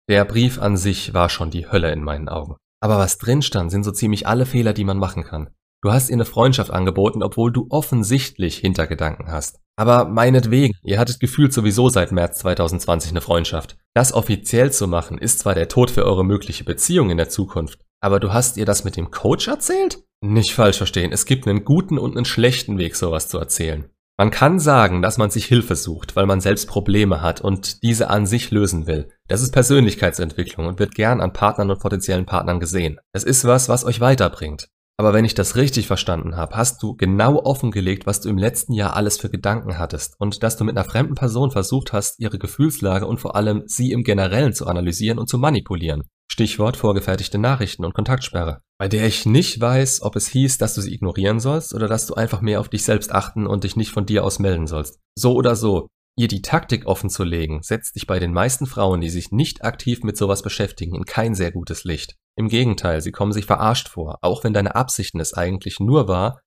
Der 0.08 0.24
Brief 0.24 0.58
an 0.58 0.78
sich 0.78 1.12
war 1.12 1.28
schon 1.28 1.50
die 1.50 1.70
Hölle 1.70 1.92
in 1.92 2.02
meinen 2.02 2.30
Augen. 2.30 2.56
Aber 2.80 2.96
was 2.96 3.18
drin 3.18 3.42
stand, 3.42 3.70
sind 3.70 3.84
so 3.84 3.92
ziemlich 3.92 4.26
alle 4.26 4.46
Fehler, 4.46 4.72
die 4.72 4.84
man 4.84 4.98
machen 4.98 5.22
kann. 5.22 5.50
Du 5.85 5.93
hast 5.93 6.09
ihr 6.09 6.14
eine 6.14 6.25
Freundschaft 6.25 6.71
angeboten, 6.71 7.23
obwohl 7.23 7.53
du 7.53 7.67
offensichtlich 7.69 8.57
Hintergedanken 8.57 9.31
hast. 9.31 9.61
Aber 9.76 10.07
meinetwegen, 10.07 10.73
ihr 10.83 10.99
hattet 10.99 11.21
gefühlt 11.21 11.53
sowieso 11.53 11.91
seit 11.91 12.11
März 12.11 12.38
2020 12.38 13.11
eine 13.11 13.21
Freundschaft. 13.21 13.76
Das 13.93 14.14
offiziell 14.14 14.73
zu 14.73 14.88
machen, 14.88 15.19
ist 15.19 15.41
zwar 15.41 15.55
der 15.55 15.69
Tod 15.69 15.91
für 15.91 16.07
eure 16.07 16.25
mögliche 16.25 16.64
Beziehung 16.64 17.11
in 17.11 17.19
der 17.19 17.29
Zukunft, 17.29 17.81
aber 18.00 18.19
du 18.19 18.33
hast 18.33 18.57
ihr 18.57 18.64
das 18.64 18.85
mit 18.85 18.97
dem 18.97 19.11
Coach 19.11 19.47
erzählt? 19.47 19.99
Nicht 20.23 20.55
falsch 20.55 20.79
verstehen, 20.79 21.12
es 21.12 21.26
gibt 21.26 21.47
einen 21.47 21.67
guten 21.67 21.99
und 21.99 22.17
einen 22.17 22.25
schlechten 22.25 22.79
Weg, 22.79 22.97
sowas 22.97 23.29
zu 23.29 23.38
erzählen. 23.38 23.85
Man 24.17 24.31
kann 24.31 24.61
sagen, 24.61 25.03
dass 25.03 25.19
man 25.19 25.29
sich 25.29 25.45
Hilfe 25.45 25.76
sucht, 25.76 26.17
weil 26.17 26.25
man 26.25 26.41
selbst 26.41 26.67
Probleme 26.67 27.21
hat 27.21 27.43
und 27.43 27.83
diese 27.83 28.09
an 28.09 28.25
sich 28.25 28.50
lösen 28.50 28.87
will. 28.87 29.11
Das 29.29 29.43
ist 29.43 29.53
Persönlichkeitsentwicklung 29.53 30.67
und 30.67 30.79
wird 30.79 30.95
gern 30.95 31.21
an 31.21 31.35
Partnern 31.35 31.71
und 31.71 31.81
potenziellen 31.81 32.25
Partnern 32.25 32.59
gesehen. 32.59 33.00
Es 33.12 33.25
ist 33.25 33.45
was, 33.45 33.69
was 33.69 33.85
euch 33.85 34.00
weiterbringt. 34.00 34.69
Aber 34.96 35.12
wenn 35.12 35.24
ich 35.24 35.34
das 35.34 35.56
richtig 35.56 35.88
verstanden 35.88 36.36
habe, 36.36 36.54
hast 36.56 36.82
du 36.82 36.94
genau 36.94 37.42
offengelegt, 37.42 38.06
was 38.06 38.20
du 38.20 38.28
im 38.28 38.38
letzten 38.38 38.74
Jahr 38.74 38.94
alles 38.94 39.18
für 39.18 39.28
Gedanken 39.28 39.76
hattest 39.76 40.14
und 40.20 40.42
dass 40.44 40.56
du 40.56 40.64
mit 40.64 40.76
einer 40.76 40.88
fremden 40.88 41.16
Person 41.16 41.50
versucht 41.50 41.92
hast, 41.92 42.20
ihre 42.20 42.38
Gefühlslage 42.38 43.06
und 43.06 43.18
vor 43.18 43.34
allem 43.34 43.64
sie 43.66 43.90
im 43.90 44.04
Generellen 44.04 44.52
zu 44.52 44.66
analysieren 44.66 45.18
und 45.18 45.28
zu 45.28 45.38
manipulieren. 45.38 46.02
Stichwort 46.30 46.76
vorgefertigte 46.76 47.38
Nachrichten 47.38 47.84
und 47.84 47.94
Kontaktsperre. 47.94 48.60
Bei 48.78 48.88
der 48.88 49.06
ich 49.06 49.26
nicht 49.26 49.60
weiß, 49.60 50.02
ob 50.02 50.16
es 50.16 50.28
hieß, 50.28 50.58
dass 50.58 50.74
du 50.74 50.80
sie 50.80 50.94
ignorieren 50.94 51.40
sollst 51.40 51.74
oder 51.74 51.88
dass 51.88 52.06
du 52.06 52.14
einfach 52.14 52.40
mehr 52.40 52.60
auf 52.60 52.68
dich 52.68 52.84
selbst 52.84 53.12
achten 53.12 53.46
und 53.46 53.64
dich 53.64 53.76
nicht 53.76 53.90
von 53.90 54.06
dir 54.06 54.24
aus 54.24 54.38
melden 54.38 54.66
sollst. 54.66 55.00
So 55.16 55.34
oder 55.34 55.56
so, 55.56 55.88
ihr 56.16 56.28
die 56.28 56.42
Taktik 56.42 56.86
offen 56.86 57.10
zu 57.10 57.24
legen, 57.24 57.62
setzt 57.62 57.96
dich 57.96 58.06
bei 58.06 58.18
den 58.18 58.32
meisten 58.32 58.66
Frauen, 58.66 59.00
die 59.00 59.10
sich 59.10 59.32
nicht 59.32 59.64
aktiv 59.64 60.02
mit 60.02 60.16
sowas 60.16 60.42
beschäftigen, 60.42 60.94
in 60.94 61.04
kein 61.04 61.34
sehr 61.34 61.52
gutes 61.52 61.84
Licht. 61.84 62.16
Im 62.37 62.49
Gegenteil, 62.49 63.00
sie 63.00 63.12
kommen 63.12 63.33
sich 63.33 63.47
verarscht 63.47 63.88
vor, 63.88 64.19
auch 64.23 64.45
wenn 64.45 64.53
deine 64.53 64.75
Absichten 64.75 65.21
es 65.21 65.35
eigentlich 65.35 65.79
nur 65.81 66.09
war, 66.09 66.41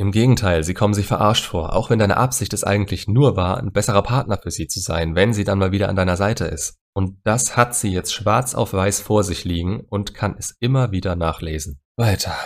im 0.00 0.12
Gegenteil, 0.12 0.62
sie 0.62 0.74
kommen 0.74 0.94
sich 0.94 1.08
verarscht 1.08 1.46
vor, 1.46 1.74
auch 1.74 1.90
wenn 1.90 1.98
deine 1.98 2.18
Absicht 2.18 2.54
es 2.54 2.62
eigentlich 2.62 3.08
nur 3.08 3.34
war, 3.34 3.58
ein 3.58 3.72
besserer 3.72 4.02
Partner 4.02 4.38
für 4.40 4.52
sie 4.52 4.68
zu 4.68 4.78
sein, 4.78 5.16
wenn 5.16 5.32
sie 5.32 5.42
dann 5.42 5.58
mal 5.58 5.72
wieder 5.72 5.88
an 5.88 5.96
deiner 5.96 6.16
Seite 6.16 6.44
ist. 6.44 6.76
Und 6.94 7.18
das 7.24 7.56
hat 7.56 7.74
sie 7.74 7.92
jetzt 7.92 8.14
schwarz 8.14 8.54
auf 8.54 8.72
weiß 8.72 9.00
vor 9.00 9.24
sich 9.24 9.44
liegen 9.44 9.80
und 9.80 10.14
kann 10.14 10.36
es 10.38 10.54
immer 10.60 10.92
wieder 10.92 11.16
nachlesen. 11.16 11.80
Weiter. 11.96 12.36